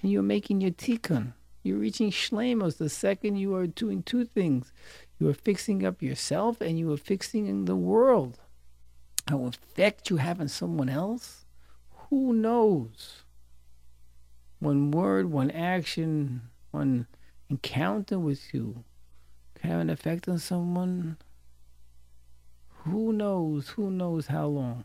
And 0.00 0.12
you're 0.12 0.22
making 0.22 0.60
your 0.60 0.70
tikkun. 0.70 1.32
You're 1.64 1.78
reaching 1.78 2.12
shlemus 2.12 2.76
the 2.76 2.88
second 2.88 3.38
you 3.38 3.56
are 3.56 3.66
doing 3.66 4.04
two 4.04 4.24
things. 4.24 4.72
You 5.18 5.28
are 5.28 5.34
fixing 5.34 5.84
up 5.84 6.00
yourself 6.00 6.60
and 6.60 6.78
you 6.78 6.92
are 6.92 6.96
fixing 6.96 7.64
the 7.64 7.74
world. 7.74 8.38
How 9.26 9.46
effect 9.46 10.10
you 10.10 10.18
have 10.18 10.40
on 10.40 10.46
someone 10.46 10.88
else? 10.88 11.44
Who 12.08 12.32
knows? 12.34 13.24
One 14.60 14.92
word, 14.92 15.32
one 15.32 15.50
action, 15.50 16.42
one 16.70 17.08
encounter 17.48 18.20
with 18.20 18.54
you 18.54 18.84
have 19.62 19.80
an 19.80 19.90
effect 19.90 20.28
on 20.28 20.38
someone. 20.38 21.16
Who 22.84 23.12
knows? 23.12 23.68
Who 23.70 23.90
knows 23.90 24.26
how 24.26 24.46
long? 24.46 24.84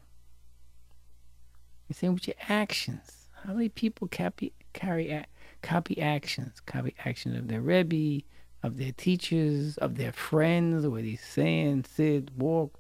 The 1.88 1.94
same 1.94 2.14
with 2.14 2.28
your 2.28 2.36
actions. 2.50 3.30
How 3.44 3.54
many 3.54 3.70
people 3.70 4.08
copy, 4.08 4.54
carry, 4.74 5.24
copy 5.62 6.02
actions? 6.02 6.60
Copy 6.66 6.96
actions 7.06 7.38
of 7.38 7.48
their 7.48 7.62
Rebbe, 7.62 8.26
of 8.64 8.78
their 8.78 8.92
teachers, 8.92 9.78
of 9.78 9.96
their 9.96 10.12
friends, 10.12 10.88
way 10.88 11.04
they 11.04 11.16
stand, 11.16 11.86
sit, 11.86 12.36
walk, 12.36 12.80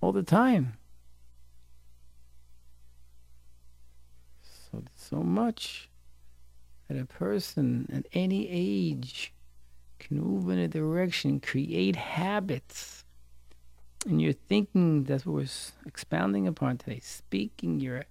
all 0.00 0.12
the 0.12 0.22
time. 0.22 0.78
So, 4.42 4.84
so 4.94 5.16
much 5.16 5.88
that 6.88 6.98
a 6.98 7.04
person 7.04 7.88
at 7.92 8.06
any 8.12 8.48
age 8.48 9.32
can 10.06 10.20
move 10.20 10.48
in 10.48 10.58
a 10.58 10.68
direction, 10.68 11.40
create 11.40 11.96
habits. 11.96 13.04
And 14.06 14.20
you're 14.20 14.32
thinking, 14.32 15.04
that's 15.04 15.24
what 15.24 15.34
we're 15.34 15.48
expounding 15.86 16.46
upon 16.46 16.78
today. 16.78 17.00
Speaking, 17.00 17.80
you're, 17.80 18.04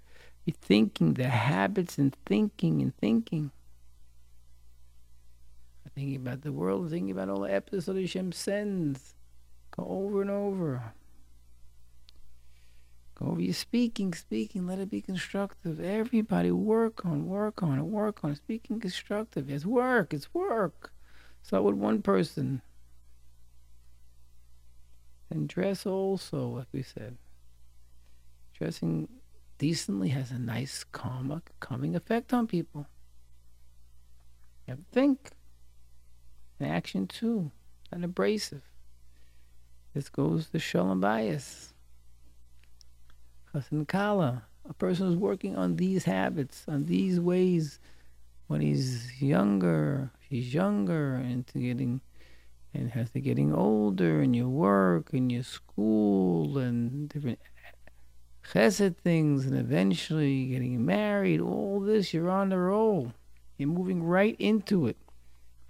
you're 0.45 0.55
thinking 0.61 1.13
the 1.13 1.27
habits 1.27 1.97
and 1.97 2.15
thinking 2.25 2.81
and 2.81 2.95
thinking. 2.97 3.51
Thinking 5.95 6.15
about 6.15 6.41
the 6.41 6.51
world, 6.51 6.89
thinking 6.89 7.11
about 7.11 7.29
all 7.29 7.41
the 7.41 7.53
episodes 7.53 7.87
of 7.87 7.97
Hashem 7.97 8.31
sends. 8.31 9.13
Go 9.77 9.85
over 9.87 10.21
and 10.21 10.31
over. 10.31 10.93
Go 13.15 13.27
over 13.27 13.41
your 13.41 13.53
speaking, 13.53 14.13
speaking, 14.13 14.65
let 14.65 14.79
it 14.79 14.89
be 14.89 15.01
constructive. 15.01 15.79
Everybody 15.79 16.49
work 16.49 17.05
on, 17.05 17.27
work 17.27 17.61
on, 17.61 17.91
work 17.91 18.23
on. 18.23 18.35
Speaking 18.35 18.79
constructive. 18.79 19.51
It's 19.51 19.67
work, 19.67 20.15
it's 20.15 20.33
work. 20.33 20.92
Start 21.43 21.63
with 21.63 21.75
one 21.75 22.01
person. 22.01 22.61
And 25.29 25.47
dress 25.47 25.85
also, 25.85 26.47
like 26.47 26.67
we 26.71 26.81
said. 26.81 27.17
Dressing 28.53 29.09
decently 29.57 30.09
has 30.09 30.31
a 30.31 30.39
nice, 30.39 30.83
calm, 30.83 31.41
calming 31.59 31.95
effect 31.95 32.33
on 32.33 32.47
people. 32.47 32.87
You 34.65 34.71
have 34.71 34.79
to 34.79 34.85
think. 34.91 35.31
And 36.59 36.71
action 36.71 37.07
too. 37.07 37.51
Not 37.91 38.03
abrasive. 38.03 38.63
This 39.93 40.09
goes 40.09 40.47
to 40.49 40.59
Shalom 40.59 41.01
Bayis. 41.01 41.73
Chassan 43.53 43.87
Kala. 43.87 44.43
A 44.67 44.73
person 44.73 45.07
who's 45.07 45.17
working 45.17 45.57
on 45.57 45.75
these 45.75 46.05
habits, 46.05 46.63
on 46.69 46.85
these 46.85 47.19
ways 47.19 47.79
when 48.47 48.61
he's 48.61 49.21
younger, 49.21 50.11
he's 50.33 50.53
younger 50.53 51.15
into 51.15 51.59
getting 51.59 52.01
and 52.73 52.91
has 52.91 53.11
to 53.11 53.19
getting 53.19 53.53
older 53.53 54.21
and 54.21 54.35
your 54.35 54.49
work 54.49 55.13
and 55.13 55.31
your 55.31 55.43
school 55.43 56.57
and 56.57 57.07
different 57.09 57.39
chesed 58.51 58.95
things 58.97 59.45
and 59.45 59.55
eventually 59.55 60.45
getting 60.47 60.83
married, 60.83 61.39
all 61.39 61.79
this, 61.79 62.13
you're 62.13 62.31
on 62.31 62.49
the 62.49 62.57
roll. 62.57 63.13
You're 63.57 63.69
moving 63.69 64.03
right 64.03 64.35
into 64.39 64.87
it. 64.87 64.97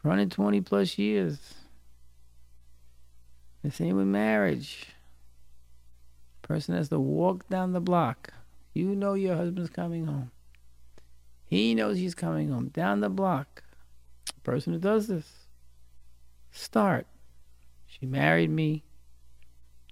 Running 0.02 0.30
20 0.30 0.62
plus 0.62 0.97
years. 0.97 1.56
The 3.63 3.71
same 3.71 3.97
with 3.97 4.08
marriage. 4.08 4.88
Person 6.41 6.76
has 6.76 6.89
to 6.89 6.99
walk 6.99 7.47
down 7.49 7.73
the 7.73 7.82
block. 7.82 8.34
You 8.73 8.95
know 8.95 9.13
your 9.13 9.36
husband's 9.36 9.69
coming 9.69 10.06
home. 10.06 10.32
He 11.45 11.76
knows 11.76 11.97
he's 11.97 12.15
coming 12.15 12.49
home 12.49 12.69
down 12.69 13.02
the 13.02 13.10
block. 13.10 13.62
The 14.43 14.51
person 14.51 14.73
who 14.73 14.79
does 14.79 15.08
this. 15.08 15.25
Start. 16.51 17.08
She 17.88 18.06
married 18.06 18.49
me. 18.49 18.84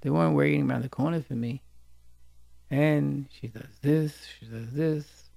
They 0.02 0.10
weren't 0.10 0.36
waiting 0.36 0.70
around 0.70 0.84
the 0.84 0.90
corner 0.90 1.22
for 1.22 1.34
me. 1.34 1.62
And 2.70 3.28
she 3.30 3.48
does 3.48 3.80
this, 3.82 4.16
she 4.40 4.46
does 4.46 4.72
this. 4.72 5.30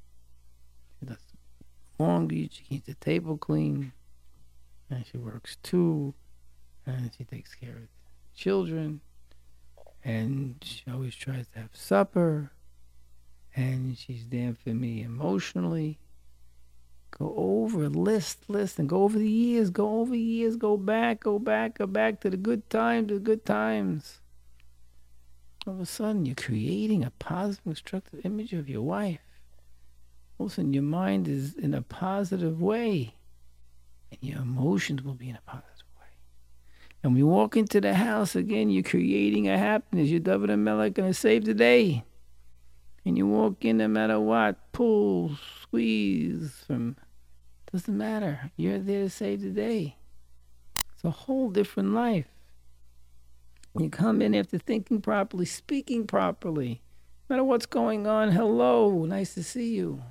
She 0.98 1.06
does 1.06 1.18
laundry, 1.98 2.48
she 2.52 2.64
keeps 2.64 2.86
the 2.86 2.94
table 2.94 3.36
clean. 3.36 3.92
And 4.90 5.04
she 5.06 5.18
works 5.18 5.56
too. 5.62 6.14
And 6.86 7.10
she 7.16 7.24
takes 7.24 7.54
care 7.54 7.70
of 7.70 7.88
children. 8.34 9.00
And 10.04 10.56
she 10.62 10.82
always 10.90 11.14
tries 11.14 11.46
to 11.48 11.60
have 11.60 11.70
supper. 11.72 12.52
And 13.56 13.96
she's 13.96 14.26
there 14.28 14.54
for 14.54 14.70
me 14.70 15.02
emotionally. 15.02 15.98
Go 17.18 17.32
over, 17.36 17.88
list, 17.88 18.40
list, 18.48 18.80
and 18.80 18.88
go 18.88 19.04
over 19.04 19.18
the 19.18 19.30
years, 19.30 19.70
go 19.70 20.00
over 20.00 20.16
years, 20.16 20.56
go 20.56 20.76
back, 20.76 21.20
go 21.20 21.38
back, 21.38 21.78
go 21.78 21.86
back 21.86 22.20
to 22.20 22.30
the 22.30 22.36
good 22.36 22.68
times, 22.68 23.08
the 23.08 23.20
good 23.20 23.44
times. 23.44 24.20
All 25.64 25.74
of 25.74 25.80
a 25.80 25.86
sudden, 25.86 26.26
you're 26.26 26.34
creating 26.34 27.04
a 27.04 27.10
positive, 27.10 27.62
constructive 27.62 28.20
image 28.24 28.52
of 28.52 28.68
your 28.68 28.82
wife. 28.82 29.20
All 30.38 30.46
of 30.46 30.52
a 30.52 30.54
sudden, 30.56 30.74
your 30.74 30.82
mind 30.82 31.28
is 31.28 31.54
in 31.54 31.72
a 31.72 31.82
positive 31.82 32.60
way, 32.60 33.14
and 34.10 34.18
your 34.20 34.42
emotions 34.42 35.04
will 35.04 35.14
be 35.14 35.28
in 35.28 35.36
a 35.36 35.50
positive 35.50 35.86
way. 35.96 36.08
And 37.04 37.12
when 37.12 37.18
you 37.18 37.28
walk 37.28 37.56
into 37.56 37.80
the 37.80 37.94
house 37.94 38.34
again, 38.34 38.70
you're 38.70 38.82
creating 38.82 39.48
a 39.48 39.56
happiness. 39.56 40.08
You're 40.08 40.18
David 40.18 40.50
and 40.50 40.64
Melech 40.64 40.94
going 40.94 41.12
to 41.12 41.14
save 41.14 41.44
the 41.44 41.54
day. 41.54 42.02
And 43.04 43.16
you 43.16 43.28
walk 43.28 43.64
in 43.64 43.76
no 43.76 43.86
matter 43.86 44.18
what, 44.18 44.72
pull, 44.72 45.36
squeeze 45.62 46.64
from 46.66 46.96
doesn't 47.74 47.98
matter. 47.98 48.52
You're 48.56 48.78
there 48.78 49.02
to 49.02 49.10
save 49.10 49.42
the 49.42 49.50
day. 49.50 49.96
It's 50.94 51.02
a 51.02 51.10
whole 51.10 51.50
different 51.50 51.92
life. 51.92 52.28
You 53.76 53.90
come 53.90 54.22
in 54.22 54.32
after 54.32 54.58
thinking 54.58 55.00
properly, 55.00 55.44
speaking 55.44 56.06
properly. 56.06 56.82
No 57.28 57.34
matter 57.34 57.42
what's 57.42 57.66
going 57.66 58.06
on, 58.06 58.30
hello, 58.30 59.04
nice 59.06 59.34
to 59.34 59.42
see 59.42 59.74
you. 59.74 60.04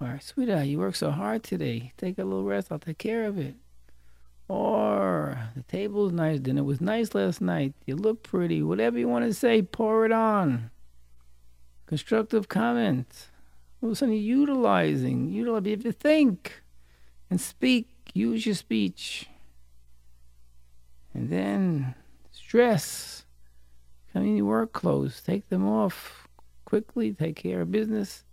Right, 0.00 0.20
sweetheart, 0.20 0.66
you 0.66 0.80
work 0.80 0.96
so 0.96 1.12
hard 1.12 1.44
today. 1.44 1.92
Take 1.98 2.18
a 2.18 2.24
little 2.24 2.42
rest, 2.42 2.72
I'll 2.72 2.80
take 2.80 2.98
care 2.98 3.26
of 3.26 3.38
it. 3.38 3.54
Or 4.48 5.38
the 5.54 5.62
table's 5.62 6.10
nice, 6.10 6.40
dinner 6.40 6.64
was 6.64 6.80
nice 6.80 7.14
last 7.14 7.40
night. 7.40 7.74
You 7.86 7.94
look 7.94 8.24
pretty. 8.24 8.60
Whatever 8.60 8.98
you 8.98 9.06
want 9.06 9.24
to 9.24 9.32
say, 9.32 9.62
pour 9.62 10.04
it 10.04 10.10
on. 10.10 10.72
Constructive 11.86 12.48
comments 12.48 13.28
all 13.82 13.88
of 13.88 13.92
a 13.92 13.96
sudden 13.96 14.14
you're 14.14 14.38
utilizing, 14.38 15.32
have 15.70 15.82
to 15.82 15.92
think 15.92 16.62
and 17.30 17.40
speak, 17.40 17.88
use 18.14 18.46
your 18.46 18.54
speech. 18.54 19.28
And 21.14 21.30
then 21.30 21.94
stress. 22.30 23.24
Come 24.12 24.22
in 24.22 24.36
your 24.36 24.46
work 24.46 24.72
clothes, 24.72 25.20
take 25.20 25.48
them 25.48 25.68
off 25.68 26.28
quickly, 26.64 27.12
take 27.12 27.36
care 27.36 27.62
of 27.62 27.70
business. 27.70 28.24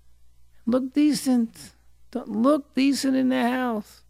Look 0.65 0.93
decent. 0.93 1.73
Don't 2.11 2.29
look 2.29 2.73
decent 2.73 3.15
in 3.15 3.29
the 3.29 3.41
house. 3.41 4.03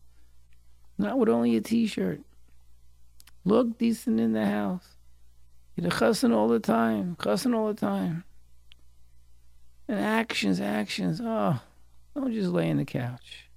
Not 0.98 1.18
with 1.18 1.30
only 1.30 1.56
a 1.56 1.62
t-shirt. 1.62 2.22
Look 3.46 3.78
decent 3.78 4.20
in 4.20 4.34
the 4.34 4.46
house. 4.46 4.98
You're 5.76 5.90
cussing 5.90 6.32
all 6.32 6.48
the 6.48 6.60
time, 6.60 7.16
cussing 7.16 7.54
all 7.54 7.68
the 7.68 7.74
time. 7.74 8.24
And 9.88 10.00
actions, 10.00 10.60
actions. 10.60 11.20
Oh, 11.24 11.60
don't 12.16 12.34
just 12.34 12.50
lay 12.50 12.70
on 12.70 12.78
the 12.78 12.86
couch. 12.86 13.50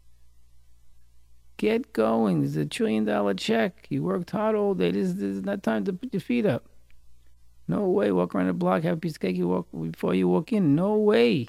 Get 1.57 1.93
going. 1.93 2.41
There's 2.41 2.57
a 2.57 2.67
trillion 2.67 3.05
dollar 3.05 3.35
check. 3.35 3.87
You 3.89 4.03
worked 4.03 4.31
hard 4.31 4.57
all 4.57 4.75
day. 4.75 4.91
This, 4.91 5.12
this 5.12 5.23
is 5.23 5.45
not 5.45 5.62
time 5.62 5.85
to 5.85 5.93
put 5.93 6.12
your 6.12 6.21
feet 6.21 6.45
up. 6.45 6.65
No 7.69 7.89
way. 7.89 8.12
Walk 8.12 8.35
around 8.35 8.49
the 8.49 8.53
block, 8.53 8.83
have 8.83 8.99
a 8.99 9.01
piece 9.01 9.15
of 9.15 9.21
cake 9.21 9.37
you 9.37 9.49
walk 9.49 9.69
before 9.73 10.15
you 10.15 10.29
walk 10.29 10.53
in. 10.53 10.75
No 10.75 10.97
way. 10.97 11.49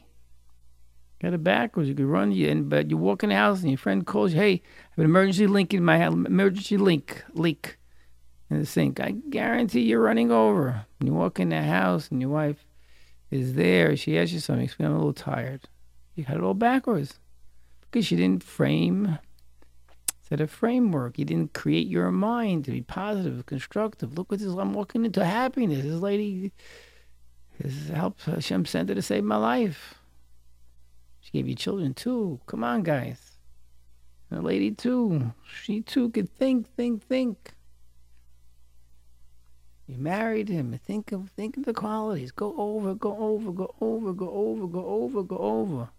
Got 1.21 1.33
it 1.33 1.43
backwards. 1.43 1.89
You 1.89 1.95
could 1.95 2.05
run 2.05 2.31
you, 2.31 2.49
and 2.49 2.69
but 2.69 2.91
you 2.91 2.97
walk 2.97 3.23
in 3.23 3.29
the 3.29 3.35
house 3.35 3.61
and 3.61 3.71
your 3.71 3.77
friend 3.77 4.05
calls 4.05 4.33
you. 4.33 4.39
Hey, 4.39 4.53
I 4.53 4.89
have 4.91 4.99
an 4.99 5.05
emergency 5.05 5.47
link 5.47 5.73
in 5.73 5.83
my. 5.83 6.05
Emergency 6.05 6.77
link 6.77 7.23
leak 7.33 7.77
in 8.49 8.59
the 8.59 8.65
sink. 8.65 8.99
I 8.99 9.11
guarantee 9.11 9.81
you're 9.81 10.01
running 10.01 10.31
over. 10.31 10.85
When 10.99 11.07
you 11.07 11.13
walk 11.13 11.39
in 11.39 11.49
the 11.49 11.63
house 11.63 12.09
and 12.11 12.21
your 12.21 12.29
wife 12.29 12.66
is 13.31 13.53
there, 13.53 13.95
she 13.95 14.17
asks 14.17 14.33
you 14.33 14.39
something. 14.39 14.69
I'm 14.79 14.91
a 14.91 14.95
little 14.95 15.13
tired. 15.13 15.61
You 16.15 16.23
had 16.23 16.37
it 16.37 16.43
all 16.43 16.53
backwards 16.53 17.19
because 17.81 18.09
you 18.11 18.17
didn't 18.17 18.43
frame 18.43 19.19
set 20.27 20.41
a 20.41 20.47
framework. 20.47 21.17
You 21.17 21.25
didn't 21.25 21.53
create 21.53 21.87
your 21.87 22.11
mind 22.11 22.65
to 22.65 22.71
be 22.71 22.81
positive, 22.81 23.45
constructive. 23.45 24.17
Look 24.17 24.31
what 24.31 24.39
this 24.39 24.53
I'm 24.53 24.73
walking 24.73 25.05
into 25.05 25.23
happiness. 25.23 25.83
This 25.83 26.01
lady 26.01 26.51
has 27.63 27.89
helped 27.89 28.25
Hashem 28.25 28.65
sent 28.65 28.89
her 28.89 28.95
to 28.95 29.01
save 29.01 29.23
my 29.23 29.37
life. 29.37 29.95
She 31.21 31.31
gave 31.31 31.47
you 31.47 31.55
children 31.55 31.93
too. 31.93 32.39
Come 32.45 32.63
on, 32.63 32.83
guys. 32.83 33.37
And 34.29 34.39
a 34.39 34.43
lady 34.43 34.71
too. 34.71 35.33
She 35.63 35.81
too 35.81 36.09
could 36.09 36.29
think, 36.29 36.67
think, 36.75 37.03
think. 37.07 37.53
You 39.87 39.97
married 39.97 40.49
him. 40.49 40.77
Think 40.83 41.13
of 41.13 41.29
think 41.31 41.55
of 41.55 41.63
the 41.63 41.73
qualities. 41.73 42.31
Go 42.31 42.53
over, 42.57 42.93
go 42.93 43.17
over, 43.17 43.51
go 43.51 43.73
over, 43.79 44.13
go 44.13 44.29
over, 44.29 44.67
go 44.67 44.85
over, 44.85 45.23
go 45.23 45.37
over. 45.37 45.89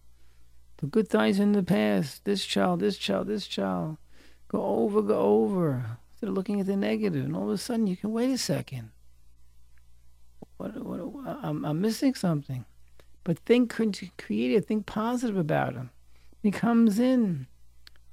The 0.76 0.86
good 0.86 1.08
times 1.08 1.40
in 1.40 1.52
the 1.52 1.62
past. 1.62 2.24
This 2.24 2.44
child, 2.44 2.80
this 2.80 2.98
child, 2.98 3.28
this 3.28 3.46
child. 3.46 3.96
Go 4.48 4.62
over, 4.62 5.00
go 5.00 5.18
over. 5.18 5.98
Instead 6.12 6.28
of 6.28 6.34
looking 6.34 6.60
at 6.60 6.66
the 6.66 6.76
negative, 6.76 7.24
and 7.24 7.34
all 7.34 7.44
of 7.44 7.54
a 7.54 7.58
sudden 7.58 7.86
you 7.86 7.96
can 7.96 8.12
wait 8.12 8.30
a 8.30 8.38
second. 8.38 8.90
What, 10.58 10.76
what, 10.84 11.00
I'm, 11.42 11.64
I'm 11.64 11.80
missing 11.80 12.14
something. 12.14 12.64
But 13.24 13.38
think 13.40 13.72
creative, 14.18 14.66
think 14.66 14.86
positive 14.86 15.36
about 15.36 15.74
him. 15.74 15.90
He 16.42 16.50
comes 16.50 16.98
in. 16.98 17.46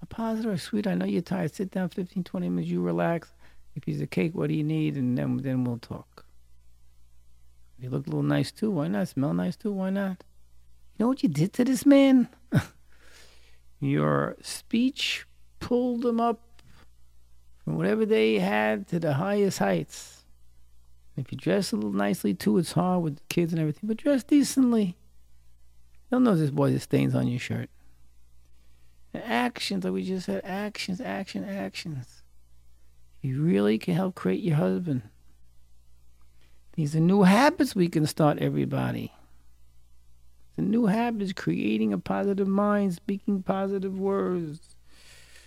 A 0.02 0.06
positive, 0.06 0.52
oh, 0.52 0.56
sweet, 0.58 0.88
I 0.88 0.94
know 0.94 1.06
you're 1.06 1.22
tired. 1.22 1.54
Sit 1.54 1.72
down 1.72 1.90
15, 1.90 2.24
20 2.24 2.50
minutes, 2.50 2.70
you 2.70 2.82
relax. 2.82 3.32
If 3.76 3.84
he's 3.86 4.02
a 4.02 4.08
cake, 4.08 4.34
what 4.34 4.48
do 4.48 4.56
you 4.56 4.64
need? 4.64 4.96
And 4.96 5.18
then, 5.18 5.38
then 5.38 5.64
we'll 5.64 5.78
talk. 5.78 6.26
You 7.78 7.90
look 7.90 8.08
a 8.08 8.10
little 8.10 8.24
nice 8.24 8.52
too, 8.52 8.72
why 8.72 8.88
not? 8.88 9.10
Smell 9.10 9.34
nice 9.34 9.56
too, 9.56 9.72
why 9.72 9.90
not? 9.90 10.24
You 10.98 11.04
know 11.04 11.08
what 11.10 11.24
you 11.24 11.30
did 11.30 11.54
to 11.54 11.66
this 11.66 11.86
man? 11.86 12.30
Your 13.80 14.38
speech 14.42 15.26
pulled 15.60 16.04
them 16.04 16.22
up 16.22 16.62
from 17.64 17.76
whatever 17.76 18.06
they 18.06 18.40
had 18.40 18.88
to 18.88 19.00
the 19.00 19.14
highest 19.14 19.60
heights. 19.60 20.24
If 21.18 21.32
you 21.32 21.38
dress 21.38 21.72
a 21.72 21.76
little 21.76 21.92
nicely 21.92 22.34
too, 22.34 22.58
it's 22.58 22.74
hard 22.74 23.04
with 23.04 23.18
the 23.18 23.24
kids 23.30 23.52
and 23.52 23.60
everything, 23.60 23.88
but 23.88 23.98
dress 23.98 24.24
decently. 24.24 24.96
They'll 26.10 26.20
know 26.20 26.36
this 26.36 26.52
boy 26.52 26.72
the 26.72 26.80
stains 26.80 27.16
on 27.16 27.28
your 27.28 27.40
shirt. 27.40 27.70
And 29.14 29.24
actions, 29.24 29.84
like 29.84 29.94
we 29.94 30.04
just 30.04 30.26
said, 30.28 30.42
actions, 30.44 31.02
action, 31.02 31.44
actions. 31.44 32.15
You 33.26 33.42
really 33.42 33.80
can 33.80 33.96
help 33.96 34.14
create 34.14 34.44
your 34.44 34.58
husband. 34.58 35.02
These 36.74 36.96
are 36.96 37.00
new 37.00 37.24
habits 37.24 37.76
we 37.76 37.88
can 37.88 38.06
start, 38.06 38.38
everybody. 38.38 39.12
The 40.58 40.62
new 40.62 40.86
habits, 40.86 41.34
creating 41.34 41.92
a 41.92 41.98
positive 41.98 42.48
mind, 42.48 42.94
speaking 42.94 43.42
positive 43.42 43.98
words, 43.98 44.76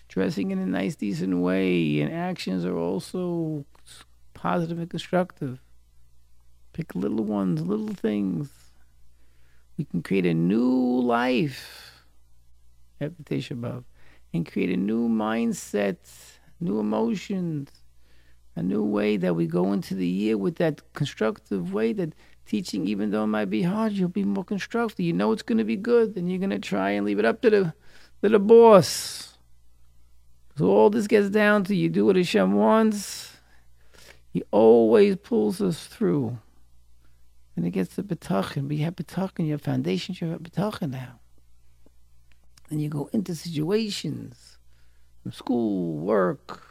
dressing 0.09 0.51
in 0.51 0.59
a 0.59 0.67
nice, 0.67 0.97
decent 0.97 1.39
way, 1.39 2.01
and 2.01 2.13
actions 2.13 2.65
are 2.65 2.77
also 2.77 3.65
positive 4.35 4.81
and 4.81 4.91
constructive. 4.91 5.61
Pick 6.73 6.97
little 6.97 7.23
ones, 7.23 7.63
little 7.63 7.95
things. 7.95 8.51
We 9.77 9.85
can 9.85 10.03
create 10.03 10.27
a 10.27 10.35
new 10.35 11.01
life 11.01 11.93
after 13.01 13.23
Tisha 13.23 13.57
B'Av 13.61 13.85
and 14.35 14.51
create 14.51 14.71
a 14.71 14.77
new 14.77 15.09
mindset 15.09 16.38
new 16.61 16.79
emotions, 16.79 17.71
a 18.57 18.63
new 18.63 18.83
way 18.83 19.17
that 19.17 19.35
we 19.35 19.47
go 19.47 19.73
into 19.73 19.95
the 19.95 20.07
year 20.07 20.37
with 20.37 20.57
that 20.57 20.81
constructive 20.93 21.73
way 21.73 21.93
that 21.93 22.15
teaching, 22.47 22.87
even 22.87 23.11
though 23.11 23.25
it 23.25 23.29
might 23.29 23.51
be 23.51 23.63
hard, 23.63 23.93
you'll 23.93 24.09
be 24.09 24.25
more 24.25 24.45
constructive. 24.45 25.01
You 25.01 25.13
know 25.13 25.33
it's 25.33 25.43
going 25.43 25.59
to 25.59 25.65
be 25.65 25.77
good, 25.77 26.17
and 26.17 26.29
you're 26.29 26.39
going 26.39 26.51
to 26.51 26.59
try 26.59 26.91
and 26.91 27.07
leave 27.07 27.19
it 27.19 27.25
up 27.25 27.43
to 27.43 27.51
the, 27.51 27.75
to 28.23 28.29
the 28.29 28.39
boss. 28.39 29.39
So 30.57 30.67
all 30.67 30.91
this 30.91 31.07
gets 31.07 31.31
down 31.31 31.65
to 31.65 31.75
you 31.75 31.89
do 31.89 32.07
what 32.07 32.17
Hashem 32.17 32.53
wants. 32.55 33.37
He 34.33 34.43
always 34.51 35.17
pulls 35.17 35.61
us 35.61 35.87
through. 35.87 36.39
And 37.55 37.67
it 37.67 37.71
gets 37.71 37.95
to 37.97 38.03
bitachon. 38.03 38.67
But 38.67 38.77
you 38.77 38.85
have 38.85 38.97
bitachon, 38.97 39.47
you 39.47 39.53
have 39.53 39.63
foundations, 39.63 40.21
you 40.21 40.29
have 40.29 40.41
bitachon 40.41 40.91
now. 40.91 41.21
And 42.71 42.83
you 42.83 42.89
go 42.89 43.09
into 43.13 43.35
situations 43.35 44.48
school, 45.31 45.97
work, 45.99 46.63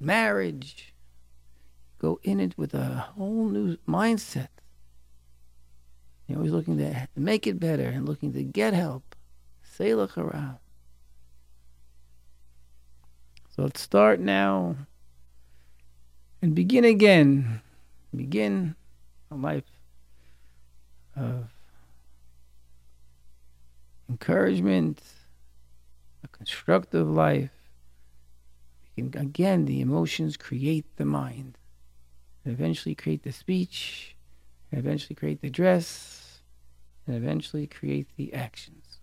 marriage. 0.00 0.94
Go 2.00 2.20
in 2.22 2.40
it 2.40 2.56
with 2.56 2.74
a 2.74 3.06
whole 3.16 3.48
new 3.48 3.76
mindset. 3.88 4.48
You're 6.26 6.38
always 6.38 6.52
looking 6.52 6.78
to 6.78 7.08
make 7.16 7.46
it 7.46 7.58
better 7.58 7.88
and 7.88 8.06
looking 8.06 8.32
to 8.34 8.42
get 8.42 8.74
help. 8.74 9.16
Say 9.62 9.94
look 9.94 10.16
around. 10.16 10.58
So 13.54 13.62
let's 13.62 13.80
start 13.80 14.20
now 14.20 14.76
and 16.40 16.54
begin 16.54 16.84
again. 16.84 17.62
Begin 18.14 18.76
a 19.30 19.34
life 19.34 19.64
of 21.16 21.48
encouragement, 24.08 25.02
constructive 26.38 27.08
life, 27.08 27.50
again, 28.96 29.66
the 29.66 29.80
emotions 29.80 30.36
create 30.36 30.86
the 30.96 31.04
mind, 31.04 31.58
and 32.44 32.52
eventually 32.52 32.94
create 32.94 33.22
the 33.22 33.32
speech, 33.32 34.16
and 34.70 34.78
eventually 34.78 35.14
create 35.14 35.40
the 35.40 35.50
dress, 35.50 36.40
and 37.06 37.16
eventually 37.16 37.66
create 37.66 38.08
the 38.16 38.32
actions. 38.32 38.98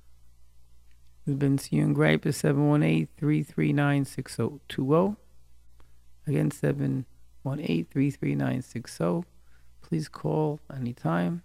We've 1.26 1.38
Bentzion 1.38 1.96
Greiper 1.96 2.28
at 2.28 2.36
718 2.36 3.08
339 3.18 4.06
6020. 4.06 5.16
Again, 6.28 6.52
718 6.52 7.86
339 7.86 8.62
60. 8.62 9.24
Please 9.82 10.08
call 10.08 10.60
anytime. 10.72 11.42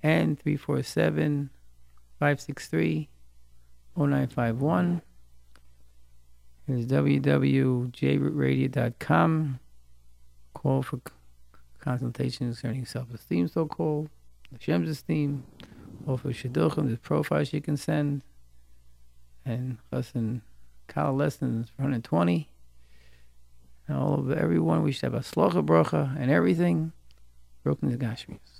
And 0.00 0.38
347 0.38 1.50
563 2.20 3.08
0951. 3.98 5.02
Is 6.68 6.86
www.jrootradio.com. 6.86 9.58
Call 10.54 10.82
for 10.82 11.00
consultations 11.78 12.60
concerning 12.60 12.84
self-esteem, 12.84 13.48
so-called, 13.48 14.10
Hashem's 14.52 14.90
esteem, 14.90 15.44
or 16.06 16.18
for 16.18 16.30
shidduchim, 16.30 16.86
there's 16.86 16.98
profiles 16.98 17.52
you 17.52 17.60
can 17.60 17.76
send, 17.76 18.22
and 19.44 19.78
lesson, 19.90 20.42
Kallah 20.88 21.16
lessons 21.16 21.72
120. 21.76 22.48
And 23.86 23.96
all 23.96 24.20
of 24.20 24.30
everyone, 24.30 24.82
we 24.82 24.92
should 24.92 25.04
have 25.04 25.14
a 25.14 25.20
slocha 25.20 25.64
bracha 25.64 26.20
and 26.20 26.30
everything 26.30 26.92
broken 27.62 27.90
to 27.90 27.96
Gashmius. 27.96 28.57